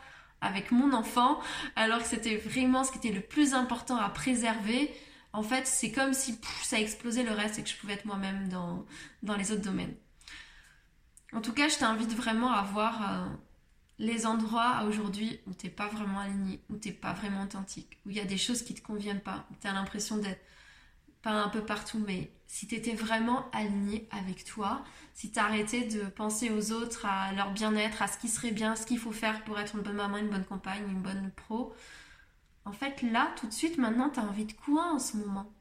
avec 0.41 0.71
mon 0.71 0.93
enfant, 0.93 1.39
alors 1.75 1.99
que 1.99 2.07
c'était 2.07 2.37
vraiment 2.37 2.83
ce 2.83 2.91
qui 2.91 2.99
était 2.99 3.11
le 3.11 3.21
plus 3.21 3.53
important 3.53 3.97
à 3.97 4.09
préserver, 4.09 4.91
en 5.33 5.43
fait, 5.43 5.67
c'est 5.67 5.91
comme 5.91 6.13
si 6.13 6.39
ça 6.63 6.79
explosait 6.79 7.23
le 7.23 7.31
reste 7.31 7.59
et 7.59 7.63
que 7.63 7.69
je 7.69 7.75
pouvais 7.75 7.93
être 7.93 8.05
moi-même 8.05 8.49
dans, 8.49 9.35
les 9.35 9.51
autres 9.51 9.61
domaines. 9.61 9.95
En 11.33 11.41
tout 11.41 11.53
cas, 11.53 11.69
je 11.69 11.77
t'invite 11.77 12.15
vraiment 12.15 12.51
à 12.51 12.63
voir 12.63 13.01
euh, 13.01 13.27
les 13.99 14.25
endroits 14.25 14.83
aujourd'hui 14.87 15.39
où 15.45 15.53
t'es 15.53 15.69
pas 15.69 15.87
vraiment 15.87 16.19
aligné, 16.19 16.61
où 16.69 16.77
t'es 16.77 16.91
pas 16.91 17.13
vraiment 17.13 17.43
authentique, 17.43 17.99
où 18.05 18.09
il 18.09 18.17
y 18.17 18.19
a 18.21 18.25
des 18.25 18.37
choses 18.37 18.63
qui 18.63 18.73
te 18.73 18.81
conviennent 18.81 19.21
pas, 19.21 19.45
où 19.51 19.55
tu 19.61 19.67
as 19.67 19.73
l'impression 19.73 20.17
d'être 20.17 20.41
pas 21.21 21.31
un 21.31 21.49
peu 21.49 21.61
partout, 21.61 21.99
mais 22.05 22.31
si 22.47 22.67
tu 22.67 22.75
étais 22.75 22.93
vraiment 22.93 23.49
aligné 23.51 24.07
avec 24.11 24.43
toi, 24.43 24.83
si 25.13 25.31
tu 25.31 25.39
arrêtais 25.39 25.85
de 25.85 26.03
penser 26.03 26.49
aux 26.49 26.71
autres, 26.71 27.05
à 27.05 27.33
leur 27.33 27.51
bien-être, 27.51 28.01
à 28.01 28.07
ce 28.07 28.17
qui 28.17 28.27
serait 28.27 28.51
bien, 28.51 28.75
ce 28.75 28.85
qu'il 28.85 28.99
faut 28.99 29.11
faire 29.11 29.43
pour 29.43 29.59
être 29.59 29.75
une 29.75 29.81
bonne 29.81 29.95
maman, 29.95 30.17
une 30.17 30.29
bonne 30.29 30.45
compagne, 30.45 30.83
une 30.89 31.01
bonne 31.01 31.31
pro, 31.35 31.73
en 32.65 32.71
fait 32.71 33.01
là, 33.01 33.31
tout 33.35 33.47
de 33.47 33.53
suite, 33.53 33.77
maintenant, 33.77 34.09
tu 34.09 34.19
as 34.19 34.23
envie 34.23 34.45
de 34.45 34.53
quoi 34.53 34.93
en 34.93 34.99
ce 34.99 35.17
moment? 35.17 35.51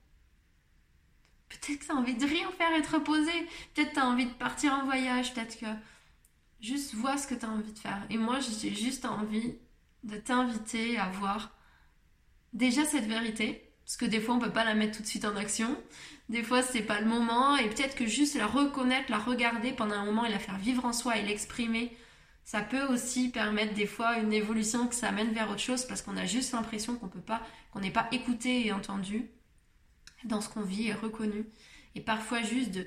Peut-être 1.49 1.81
que 1.81 1.85
tu 1.87 1.93
as 1.93 1.95
envie 1.95 2.15
de 2.15 2.27
rien 2.27 2.51
faire 2.53 2.75
et 2.75 2.83
te 2.83 2.91
reposer. 2.91 3.47
Peut-être 3.75 3.91
que 3.91 3.95
tu 3.95 4.01
as 4.01 4.07
envie 4.07 4.27
de 4.27 4.33
partir 4.33 4.75
en 4.75 4.85
voyage. 4.85 5.33
Peut-être 5.33 5.59
que 5.59 5.67
juste 6.61 6.95
vois 6.95 7.17
ce 7.17 7.27
que 7.27 7.35
tu 7.35 7.47
as 7.47 7.49
envie 7.49 7.73
de 7.73 7.79
faire. 7.79 8.05
Et 8.11 8.19
moi, 8.19 8.39
j'ai 8.41 8.75
juste 8.75 9.05
envie 9.05 9.55
de 10.05 10.17
t'inviter 10.17 10.99
à 10.99 11.09
voir 11.09 11.51
déjà 12.53 12.85
cette 12.85 13.07
vérité 13.07 13.68
Parce 13.89 13.97
que 13.97 14.05
des 14.05 14.21
fois, 14.21 14.35
on 14.35 14.39
peut 14.39 14.53
pas 14.53 14.67
la 14.67 14.75
mettre 14.75 14.99
tout 14.99 15.03
de 15.03 15.07
suite 15.09 15.25
en 15.25 15.35
action. 15.35 15.75
Des 16.29 16.43
fois, 16.43 16.61
c'est 16.61 16.83
pas 16.83 17.01
le 17.01 17.07
moment. 17.07 17.57
Et 17.57 17.71
peut-être 17.71 17.97
que 17.97 18.05
juste 18.05 18.37
la 18.37 18.47
reconnaître, 18.47 19.11
la 19.11 19.17
regarder 19.17 19.73
pendant 19.73 19.95
un 19.95 20.05
moment 20.05 20.27
et 20.27 20.31
la 20.31 20.39
faire 20.39 20.59
vivre 20.59 20.85
en 20.85 20.93
soi 20.93 21.17
et 21.17 21.23
l'exprimer, 21.23 21.97
ça 22.45 22.61
peut 22.61 22.85
aussi 22.89 23.31
permettre 23.31 23.73
des 23.73 23.87
fois 23.87 24.19
une 24.19 24.35
évolution 24.35 24.89
que 24.89 24.95
ça 24.95 25.09
amène 25.09 25.33
vers 25.33 25.49
autre 25.49 25.61
chose 25.61 25.87
parce 25.87 26.03
qu'on 26.03 26.19
a 26.19 26.27
juste 26.27 26.53
l'impression 26.53 26.97
qu'on 26.97 27.09
peut 27.09 27.19
pas, 27.19 27.41
qu'on 27.73 27.81
n'est 27.81 27.91
pas 27.91 28.09
écouté 28.13 28.67
et 28.67 28.73
entendu 28.73 29.31
dans 30.25 30.43
ce 30.43 30.51
qu'on 30.51 30.61
vit 30.61 30.89
et 30.89 30.93
reconnu. 30.93 31.47
Et 31.95 32.03
parfois 32.03 32.43
juste 32.43 32.73
de 32.73 32.87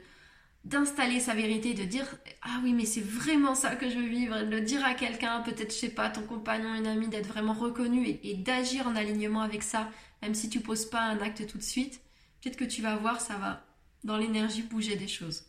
d'installer 0.63 1.19
sa 1.19 1.33
vérité, 1.33 1.73
de 1.73 1.83
dire 1.83 2.05
ah 2.43 2.59
oui 2.63 2.73
mais 2.73 2.85
c'est 2.85 3.01
vraiment 3.01 3.55
ça 3.55 3.75
que 3.75 3.89
je 3.89 3.95
veux 3.95 4.05
vivre, 4.05 4.43
de 4.43 4.51
le 4.51 4.61
dire 4.61 4.85
à 4.85 4.93
quelqu'un, 4.93 5.41
peut-être 5.41 5.73
je 5.73 5.79
sais 5.79 5.89
pas 5.89 6.11
ton 6.11 6.21
compagnon, 6.21 6.75
une 6.75 6.85
amie, 6.85 7.07
d'être 7.07 7.27
vraiment 7.27 7.53
reconnu 7.53 8.07
et, 8.21 8.35
d'agir 8.35 8.87
en 8.87 8.95
alignement 8.95 9.41
avec 9.41 9.63
ça, 9.63 9.89
même 10.21 10.35
si 10.35 10.49
tu 10.49 10.59
poses 10.59 10.85
pas 10.85 11.01
un 11.01 11.19
acte 11.19 11.47
tout 11.47 11.57
de 11.57 11.63
suite, 11.63 12.01
peut-être 12.41 12.57
que 12.57 12.65
tu 12.65 12.81
vas 12.81 12.95
voir 12.95 13.21
ça 13.21 13.37
va 13.37 13.65
dans 14.03 14.17
l'énergie 14.17 14.63
bouger 14.63 14.95
des 14.95 15.07
choses. 15.07 15.45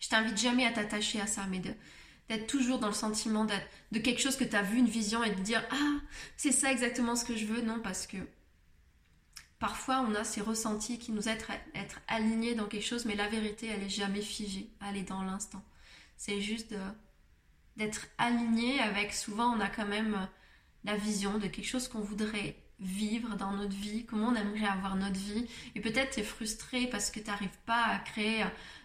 Je 0.00 0.08
t'invite 0.08 0.38
jamais 0.38 0.66
à 0.66 0.72
t'attacher 0.72 1.20
à 1.20 1.26
ça, 1.26 1.46
mais 1.48 1.60
d'être 1.60 2.46
toujours 2.46 2.78
dans 2.78 2.88
le 2.88 2.92
sentiment 2.92 3.44
de 3.44 3.98
quelque 3.98 4.20
chose 4.20 4.36
que 4.36 4.44
tu 4.44 4.56
as 4.56 4.62
vu, 4.62 4.78
une 4.78 4.88
vision, 4.88 5.22
et 5.22 5.30
de 5.30 5.40
dire 5.40 5.64
Ah, 5.70 6.00
c'est 6.36 6.52
ça 6.52 6.72
exactement 6.72 7.14
ce 7.14 7.24
que 7.24 7.36
je 7.36 7.46
veux. 7.46 7.62
Non, 7.62 7.80
parce 7.80 8.06
que 8.06 8.16
Parfois, 9.62 10.04
on 10.08 10.16
a 10.16 10.24
ces 10.24 10.40
ressentis 10.40 10.98
qui 10.98 11.12
nous 11.12 11.28
aident 11.28 11.44
à 11.48 11.78
être 11.78 12.00
alignés 12.08 12.56
dans 12.56 12.66
quelque 12.66 12.84
chose, 12.84 13.04
mais 13.04 13.14
la 13.14 13.28
vérité, 13.28 13.68
elle 13.68 13.84
est 13.84 13.88
jamais 13.88 14.20
figée, 14.20 14.68
elle 14.84 14.96
est 14.96 15.04
dans 15.04 15.22
l'instant. 15.22 15.62
C'est 16.16 16.40
juste 16.40 16.74
d'être 17.76 18.08
aligné 18.18 18.80
avec, 18.80 19.14
souvent, 19.14 19.56
on 19.56 19.60
a 19.60 19.68
quand 19.68 19.86
même 19.86 20.28
la 20.82 20.96
vision 20.96 21.38
de 21.38 21.46
quelque 21.46 21.68
chose 21.68 21.86
qu'on 21.86 22.00
voudrait 22.00 22.56
vivre 22.82 23.36
dans 23.36 23.52
notre 23.52 23.74
vie, 23.74 24.04
comment 24.04 24.28
on 24.28 24.34
aimerait 24.34 24.66
avoir 24.66 24.96
notre 24.96 25.18
vie. 25.18 25.46
Et 25.74 25.80
peut-être 25.80 26.14
tu 26.14 26.20
es 26.20 26.24
frustré 26.24 26.86
parce 26.86 27.10
que 27.10 27.20
tu 27.20 27.26
n'arrives 27.26 27.48
pas 27.66 27.84
à 27.84 27.98
créer 27.98 28.44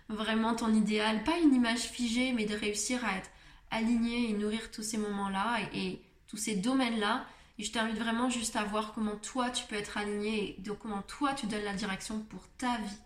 vraiment 0.10 0.56
ton 0.56 0.74
idéal, 0.74 1.24
pas 1.24 1.38
une 1.40 1.54
image 1.54 1.82
figée, 1.82 2.32
mais 2.32 2.46
de 2.46 2.56
réussir 2.56 3.04
à 3.04 3.18
être 3.18 3.30
aligné 3.72 4.30
et 4.30 4.34
nourrir 4.34 4.72
tous 4.72 4.84
ces 4.84 4.98
moments-là 4.98 5.60
et 5.74 6.02
tous 6.28 6.38
ces 6.38 6.56
domaines-là 6.56 7.26
et 7.60 7.64
je 7.64 7.72
t'invite 7.72 7.98
vraiment 7.98 8.30
juste 8.30 8.56
à 8.56 8.64
voir 8.64 8.94
comment 8.94 9.16
toi 9.16 9.50
tu 9.50 9.66
peux 9.66 9.76
être 9.76 9.98
aligné 9.98 10.58
et 10.58 10.62
de 10.62 10.72
comment 10.72 11.02
toi 11.02 11.34
tu 11.34 11.48
donnes 11.48 11.64
la 11.64 11.74
direction 11.74 12.20
pour 12.20 12.42
ta 12.58 12.78
vie. 12.78 12.98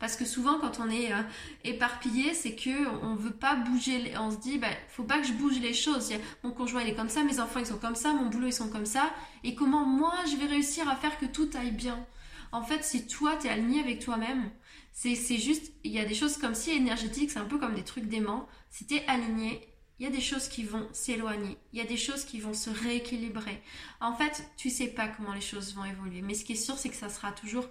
Parce 0.00 0.16
que 0.16 0.24
souvent 0.24 0.58
quand 0.58 0.80
on 0.80 0.88
est 0.90 1.12
euh, 1.12 1.22
éparpillé, 1.62 2.34
c'est 2.34 2.56
que 2.56 2.88
on 3.04 3.14
veut 3.14 3.30
pas 3.30 3.54
bouger, 3.54 4.12
on 4.18 4.30
se 4.30 4.38
dit 4.38 4.58
bah 4.58 4.66
faut 4.88 5.04
pas 5.04 5.20
que 5.20 5.26
je 5.26 5.34
bouge 5.34 5.60
les 5.60 5.74
choses. 5.74 6.10
Mon 6.42 6.50
conjoint 6.50 6.82
il 6.82 6.88
est 6.88 6.94
comme 6.94 7.10
ça, 7.10 7.22
mes 7.22 7.38
enfants 7.38 7.60
ils 7.60 7.66
sont 7.66 7.78
comme 7.78 7.94
ça, 7.94 8.14
mon 8.14 8.30
boulot 8.30 8.48
ils 8.48 8.52
sont 8.52 8.70
comme 8.70 8.86
ça 8.86 9.12
et 9.44 9.54
comment 9.54 9.84
moi 9.84 10.14
je 10.28 10.36
vais 10.36 10.46
réussir 10.46 10.88
à 10.88 10.96
faire 10.96 11.18
que 11.18 11.26
tout 11.26 11.50
aille 11.54 11.70
bien? 11.70 12.04
En 12.50 12.62
fait, 12.62 12.82
si 12.82 13.06
toi 13.06 13.36
tu 13.36 13.46
es 13.46 13.50
aligné 13.50 13.80
avec 13.80 14.00
toi-même, 14.00 14.50
c'est 14.92 15.14
juste 15.38 15.70
il 15.84 15.92
y 15.92 16.00
a 16.00 16.04
des 16.04 16.14
choses 16.14 16.38
comme 16.38 16.54
si 16.54 16.70
énergétiques, 16.72 17.30
c'est 17.30 17.38
un 17.38 17.44
peu 17.44 17.58
comme 17.58 17.74
des 17.74 17.84
trucs 17.84 18.08
d'aimant. 18.08 18.48
Si 18.70 18.86
tu 18.86 18.94
es 18.94 19.06
aligné, 19.06 19.68
il 19.98 20.04
y 20.04 20.06
a 20.06 20.10
des 20.10 20.22
choses 20.22 20.48
qui 20.48 20.64
vont 20.64 20.88
s'éloigner, 20.92 21.58
il 21.74 21.78
y 21.78 21.82
a 21.82 21.86
des 21.86 21.98
choses 21.98 22.24
qui 22.24 22.40
vont 22.40 22.54
se 22.54 22.70
rééquilibrer. 22.70 23.62
En 24.00 24.14
fait, 24.14 24.50
tu 24.56 24.70
sais 24.70 24.88
pas 24.88 25.08
comment 25.08 25.34
les 25.34 25.42
choses 25.42 25.74
vont 25.74 25.84
évoluer, 25.84 26.22
mais 26.22 26.32
ce 26.32 26.44
qui 26.44 26.54
est 26.54 26.56
sûr, 26.56 26.78
c'est 26.78 26.88
que 26.88 26.96
ça 26.96 27.10
sera 27.10 27.32
toujours 27.32 27.68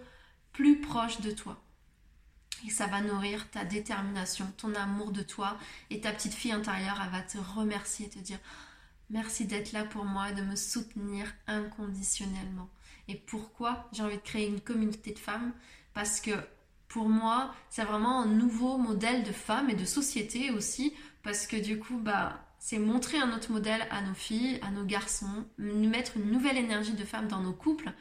plus 0.54 0.80
proche 0.80 1.22
de 1.22 1.32
toi. 1.32 1.60
Et 2.68 2.70
ça 2.70 2.88
va 2.88 3.02
nourrir 3.02 3.50
ta 3.50 3.64
détermination, 3.64 4.52
ton 4.58 4.74
amour 4.76 5.12
de 5.12 5.22
toi. 5.22 5.58
Et 5.90 6.02
ta 6.02 6.12
petite 6.12 6.34
fille 6.34 6.52
intérieure, 6.52 7.00
elle 7.04 7.12
va 7.12 7.22
te 7.22 7.38
remercier, 7.38 8.10
te 8.10 8.20
dire 8.20 8.40
merci 9.10 9.46
d'être 9.46 9.72
là 9.72 9.86
pour 9.86 10.06
moi 10.06 10.30
et 10.30 10.34
de 10.34 10.42
me 10.42 10.56
soutenir 10.56 11.26
inconditionnellement. 11.48 12.70
Et 13.08 13.16
pourquoi 13.16 13.90
j'ai 13.92 14.04
envie 14.04 14.18
de 14.18 14.22
créer 14.22 14.48
une 14.48 14.62
communauté 14.62 15.14
de 15.14 15.20
femmes? 15.20 15.52
Parce 15.94 16.22
que 16.22 16.32
pour 16.88 17.10
moi, 17.10 17.54
c'est 17.70 17.84
vraiment 17.84 18.22
un 18.22 18.28
nouveau 18.28 18.78
modèle 18.78 19.24
de 19.24 19.32
femme 19.32 19.70
et 19.70 19.76
de 19.76 19.86
société 19.86 20.52
aussi 20.52 20.94
parce 21.24 21.48
que 21.48 21.58
du 21.58 21.80
coup, 21.80 21.98
bah, 21.98 22.40
c'est 22.60 22.80
montrer 22.80 23.18
un 23.18 23.34
autre 23.34 23.52
modèle 23.52 23.88
à 23.90 24.02
nos 24.02 24.14
filles, 24.14 24.60
à 24.62 24.72
nos 24.72 24.84
garçons, 24.84 25.46
mettre 25.58 26.18
une 26.18 26.32
nouvelle 26.32 26.58
énergie 26.58 26.94
de 26.94 27.04
femme 27.06 27.28
dans 27.28 27.42
nos 27.42 27.54
couples. 27.54 27.92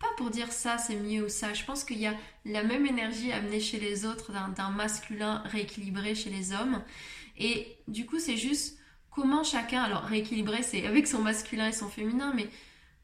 Pas 0.00 0.08
pour 0.16 0.30
dire 0.30 0.52
ça 0.52 0.78
c'est 0.78 0.96
mieux 0.96 1.24
ou 1.24 1.28
ça. 1.28 1.54
Je 1.54 1.64
pense 1.64 1.84
qu'il 1.84 1.98
y 1.98 2.06
a 2.06 2.14
la 2.44 2.62
même 2.62 2.86
énergie 2.86 3.32
amenée 3.32 3.60
chez 3.60 3.80
les 3.80 4.04
autres 4.04 4.32
d'un 4.32 4.70
masculin 4.70 5.42
rééquilibré 5.46 6.14
chez 6.14 6.30
les 6.30 6.52
hommes. 6.52 6.82
Et 7.38 7.76
du 7.86 8.04
coup, 8.04 8.18
c'est 8.18 8.36
juste 8.36 8.78
comment 9.10 9.44
chacun, 9.44 9.82
alors 9.82 10.02
rééquilibré, 10.02 10.62
c'est 10.62 10.86
avec 10.86 11.06
son 11.06 11.20
masculin 11.22 11.68
et 11.68 11.72
son 11.72 11.88
féminin, 11.88 12.32
mais 12.34 12.48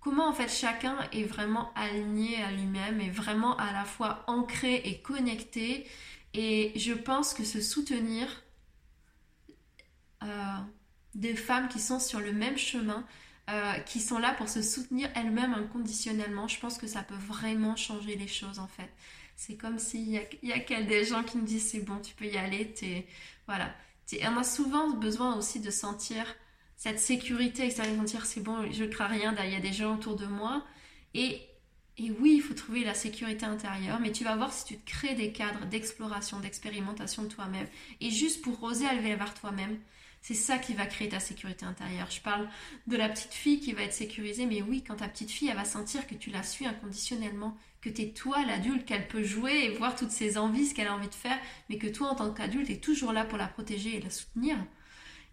comment 0.00 0.28
en 0.28 0.32
fait 0.32 0.48
chacun 0.48 0.96
est 1.12 1.24
vraiment 1.24 1.72
aligné 1.74 2.42
à 2.42 2.50
lui-même, 2.52 3.00
et 3.00 3.10
vraiment 3.10 3.56
à 3.56 3.72
la 3.72 3.84
fois 3.84 4.24
ancré 4.26 4.82
et 4.84 5.00
connecté. 5.00 5.86
Et 6.34 6.72
je 6.76 6.92
pense 6.92 7.32
que 7.32 7.44
se 7.44 7.60
soutenir, 7.60 8.28
euh, 10.22 10.26
des 11.14 11.34
femmes 11.36 11.68
qui 11.68 11.78
sont 11.80 12.00
sur 12.00 12.20
le 12.20 12.32
même 12.32 12.58
chemin, 12.58 13.04
euh, 13.50 13.74
qui 13.80 14.00
sont 14.00 14.18
là 14.18 14.32
pour 14.32 14.48
se 14.48 14.62
soutenir 14.62 15.10
elles-mêmes 15.14 15.54
inconditionnellement, 15.54 16.48
je 16.48 16.58
pense 16.58 16.78
que 16.78 16.86
ça 16.86 17.02
peut 17.02 17.14
vraiment 17.14 17.76
changer 17.76 18.16
les 18.16 18.28
choses 18.28 18.58
en 18.58 18.68
fait. 18.68 18.90
C'est 19.36 19.56
comme 19.56 19.78
s'il 19.78 20.08
y 20.08 20.18
a, 20.18 20.22
y 20.42 20.52
a 20.52 20.82
des 20.82 21.04
gens 21.04 21.22
qui 21.22 21.38
me 21.38 21.46
disent 21.46 21.68
c'est 21.70 21.80
bon, 21.80 21.98
tu 21.98 22.14
peux 22.14 22.26
y 22.26 22.38
aller, 22.38 22.72
t'es, 22.72 23.06
voilà. 23.46 23.74
on 24.22 24.36
a 24.38 24.44
souvent 24.44 24.90
besoin 24.90 25.36
aussi 25.36 25.60
de 25.60 25.70
sentir 25.70 26.24
cette 26.76 26.98
sécurité 26.98 27.64
extérieure, 27.64 27.96
sentir 27.96 28.26
c'est 28.26 28.40
bon, 28.40 28.70
je 28.72 28.84
ne 28.84 28.88
crains 28.88 29.06
rien, 29.06 29.34
il 29.44 29.52
y 29.52 29.56
a 29.56 29.60
des 29.60 29.72
gens 29.72 29.94
autour 29.94 30.16
de 30.16 30.26
moi. 30.26 30.64
Et, 31.14 31.40
et 31.98 32.10
oui, 32.10 32.34
il 32.36 32.42
faut 32.42 32.54
trouver 32.54 32.84
la 32.84 32.94
sécurité 32.94 33.46
intérieure, 33.46 34.00
mais 34.00 34.12
tu 34.12 34.24
vas 34.24 34.36
voir 34.36 34.52
si 34.52 34.64
tu 34.64 34.76
te 34.78 34.90
crées 34.90 35.14
des 35.14 35.32
cadres 35.32 35.66
d'exploration, 35.66 36.40
d'expérimentation 36.40 37.22
de 37.22 37.28
toi-même, 37.28 37.66
et 38.00 38.10
juste 38.10 38.42
pour 38.42 38.62
oser 38.62 38.86
aller 38.86 39.14
vers 39.16 39.34
toi-même, 39.34 39.78
c'est 40.24 40.32
ça 40.32 40.56
qui 40.56 40.72
va 40.72 40.86
créer 40.86 41.10
ta 41.10 41.20
sécurité 41.20 41.66
intérieure. 41.66 42.10
Je 42.10 42.22
parle 42.22 42.48
de 42.86 42.96
la 42.96 43.10
petite 43.10 43.34
fille 43.34 43.60
qui 43.60 43.74
va 43.74 43.82
être 43.82 43.92
sécurisée, 43.92 44.46
mais 44.46 44.62
oui, 44.62 44.82
quand 44.82 44.96
ta 44.96 45.06
petite 45.06 45.30
fille, 45.30 45.48
elle 45.50 45.56
va 45.56 45.66
sentir 45.66 46.06
que 46.06 46.14
tu 46.14 46.30
la 46.30 46.42
suis 46.42 46.64
inconditionnellement, 46.64 47.58
que 47.82 47.90
tu 47.90 48.00
es 48.00 48.08
toi 48.12 48.42
l'adulte, 48.46 48.86
qu'elle 48.86 49.06
peut 49.06 49.22
jouer 49.22 49.64
et 49.64 49.76
voir 49.76 49.94
toutes 49.94 50.12
ses 50.12 50.38
envies, 50.38 50.64
ce 50.64 50.74
qu'elle 50.74 50.86
a 50.86 50.94
envie 50.94 51.10
de 51.10 51.14
faire, 51.14 51.38
mais 51.68 51.76
que 51.76 51.88
toi, 51.88 52.08
en 52.08 52.14
tant 52.14 52.32
qu'adulte, 52.32 52.70
es 52.70 52.78
toujours 52.78 53.12
là 53.12 53.26
pour 53.26 53.36
la 53.36 53.48
protéger 53.48 53.96
et 53.96 54.00
la 54.00 54.08
soutenir, 54.08 54.56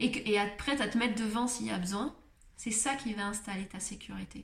et, 0.02 0.12
que, 0.12 0.58
prête 0.58 0.82
à 0.82 0.90
te 0.90 0.98
mettre 0.98 1.16
devant 1.16 1.48
s'il 1.48 1.68
y 1.68 1.72
a 1.72 1.80
besoin, 1.80 2.14
c'est 2.58 2.72
ça 2.72 2.96
qui 2.96 3.14
va 3.14 3.28
installer 3.28 3.68
ta 3.68 3.80
sécurité. 3.80 4.44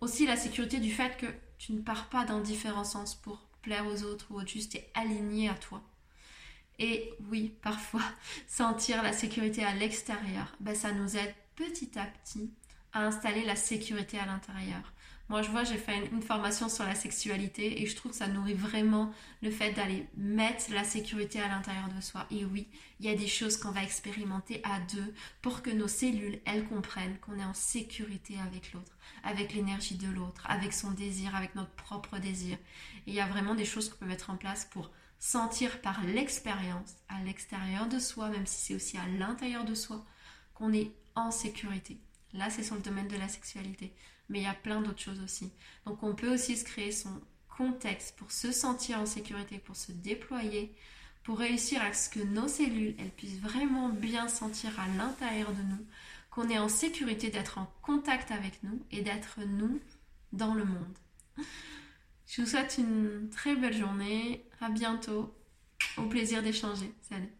Aussi 0.00 0.26
la 0.26 0.36
sécurité 0.36 0.78
du 0.78 0.92
fait 0.92 1.16
que 1.16 1.26
tu 1.58 1.72
ne 1.72 1.82
pars 1.82 2.08
pas 2.08 2.24
dans 2.24 2.40
différents 2.40 2.84
sens 2.84 3.16
pour 3.16 3.48
plaire 3.62 3.88
aux 3.88 4.04
autres 4.04 4.26
ou 4.30 4.46
juste 4.46 4.76
es 4.76 4.88
aligné 4.94 5.48
à 5.48 5.54
toi. 5.54 5.82
Et 6.82 7.14
oui, 7.30 7.54
parfois, 7.62 8.02
sentir 8.48 9.02
la 9.04 9.12
sécurité 9.12 9.64
à 9.64 9.72
l'extérieur, 9.72 10.52
ben, 10.58 10.74
ça 10.74 10.90
nous 10.90 11.16
aide 11.16 11.34
petit 11.54 11.96
à 11.96 12.04
petit 12.04 12.50
à 12.92 13.06
installer 13.06 13.44
la 13.44 13.56
sécurité 13.56 14.18
à 14.18 14.26
l'intérieur. 14.26 14.92
Moi, 15.28 15.42
je 15.42 15.50
vois, 15.50 15.62
j'ai 15.62 15.78
fait 15.78 16.10
une 16.12 16.20
formation 16.20 16.68
sur 16.68 16.84
la 16.84 16.96
sexualité 16.96 17.80
et 17.80 17.86
je 17.86 17.94
trouve 17.96 18.10
que 18.10 18.18
ça 18.18 18.26
nourrit 18.26 18.52
vraiment 18.52 19.12
le 19.42 19.50
fait 19.50 19.72
d'aller 19.72 20.06
mettre 20.16 20.72
la 20.72 20.82
sécurité 20.82 21.40
à 21.40 21.48
l'intérieur 21.48 21.88
de 21.88 22.00
soi. 22.02 22.26
Et 22.32 22.44
oui, 22.44 22.66
il 22.98 23.06
y 23.06 23.08
a 23.08 23.14
des 23.14 23.28
choses 23.28 23.56
qu'on 23.56 23.70
va 23.70 23.84
expérimenter 23.84 24.60
à 24.64 24.80
deux 24.92 25.14
pour 25.40 25.62
que 25.62 25.70
nos 25.70 25.88
cellules, 25.88 26.40
elles 26.44 26.66
comprennent 26.66 27.16
qu'on 27.18 27.38
est 27.38 27.44
en 27.44 27.54
sécurité 27.54 28.34
avec 28.44 28.72
l'autre, 28.72 28.98
avec 29.22 29.54
l'énergie 29.54 29.96
de 29.96 30.08
l'autre, 30.08 30.44
avec 30.50 30.72
son 30.72 30.90
désir, 30.90 31.34
avec 31.36 31.54
notre 31.54 31.72
propre 31.76 32.18
désir. 32.18 32.58
Et 33.06 33.12
il 33.12 33.14
y 33.14 33.20
a 33.20 33.26
vraiment 33.26 33.54
des 33.54 33.64
choses 33.64 33.88
qu'on 33.88 33.98
peut 33.98 34.06
mettre 34.06 34.30
en 34.30 34.36
place 34.36 34.66
pour 34.66 34.90
sentir 35.22 35.80
par 35.82 36.02
l'expérience 36.02 36.96
à 37.08 37.22
l'extérieur 37.22 37.86
de 37.86 38.00
soi, 38.00 38.28
même 38.28 38.44
si 38.44 38.60
c'est 38.60 38.74
aussi 38.74 38.98
à 38.98 39.06
l'intérieur 39.06 39.64
de 39.64 39.76
soi, 39.76 40.04
qu'on 40.52 40.72
est 40.72 40.90
en 41.14 41.30
sécurité. 41.30 42.00
Là, 42.32 42.50
c'est 42.50 42.64
sur 42.64 42.74
le 42.74 42.80
domaine 42.82 43.06
de 43.06 43.16
la 43.16 43.28
sexualité, 43.28 43.94
mais 44.28 44.40
il 44.40 44.44
y 44.44 44.48
a 44.48 44.54
plein 44.54 44.82
d'autres 44.82 45.00
choses 45.00 45.22
aussi. 45.22 45.52
Donc 45.86 46.02
on 46.02 46.16
peut 46.16 46.34
aussi 46.34 46.56
se 46.56 46.64
créer 46.64 46.90
son 46.90 47.20
contexte 47.56 48.16
pour 48.16 48.32
se 48.32 48.50
sentir 48.50 48.98
en 48.98 49.06
sécurité, 49.06 49.60
pour 49.60 49.76
se 49.76 49.92
déployer, 49.92 50.74
pour 51.22 51.38
réussir 51.38 51.80
à 51.82 51.92
ce 51.92 52.10
que 52.10 52.18
nos 52.18 52.48
cellules, 52.48 52.96
elles 52.98 53.12
puissent 53.12 53.38
vraiment 53.38 53.90
bien 53.90 54.26
sentir 54.26 54.72
à 54.80 54.88
l'intérieur 54.98 55.52
de 55.52 55.62
nous 55.62 55.86
qu'on 56.32 56.48
est 56.48 56.58
en 56.58 56.68
sécurité 56.68 57.30
d'être 57.30 57.58
en 57.58 57.72
contact 57.82 58.32
avec 58.32 58.60
nous 58.64 58.82
et 58.90 59.02
d'être 59.02 59.38
nous 59.46 59.78
dans 60.32 60.54
le 60.54 60.64
monde. 60.64 60.98
Je 62.26 62.42
vous 62.42 62.48
souhaite 62.48 62.76
une 62.78 63.28
très 63.30 63.54
belle 63.56 63.76
journée. 63.76 64.46
À 64.60 64.70
bientôt. 64.70 65.34
Au 65.96 66.02
plaisir 66.02 66.42
d'échanger. 66.42 66.94
Salut. 67.02 67.30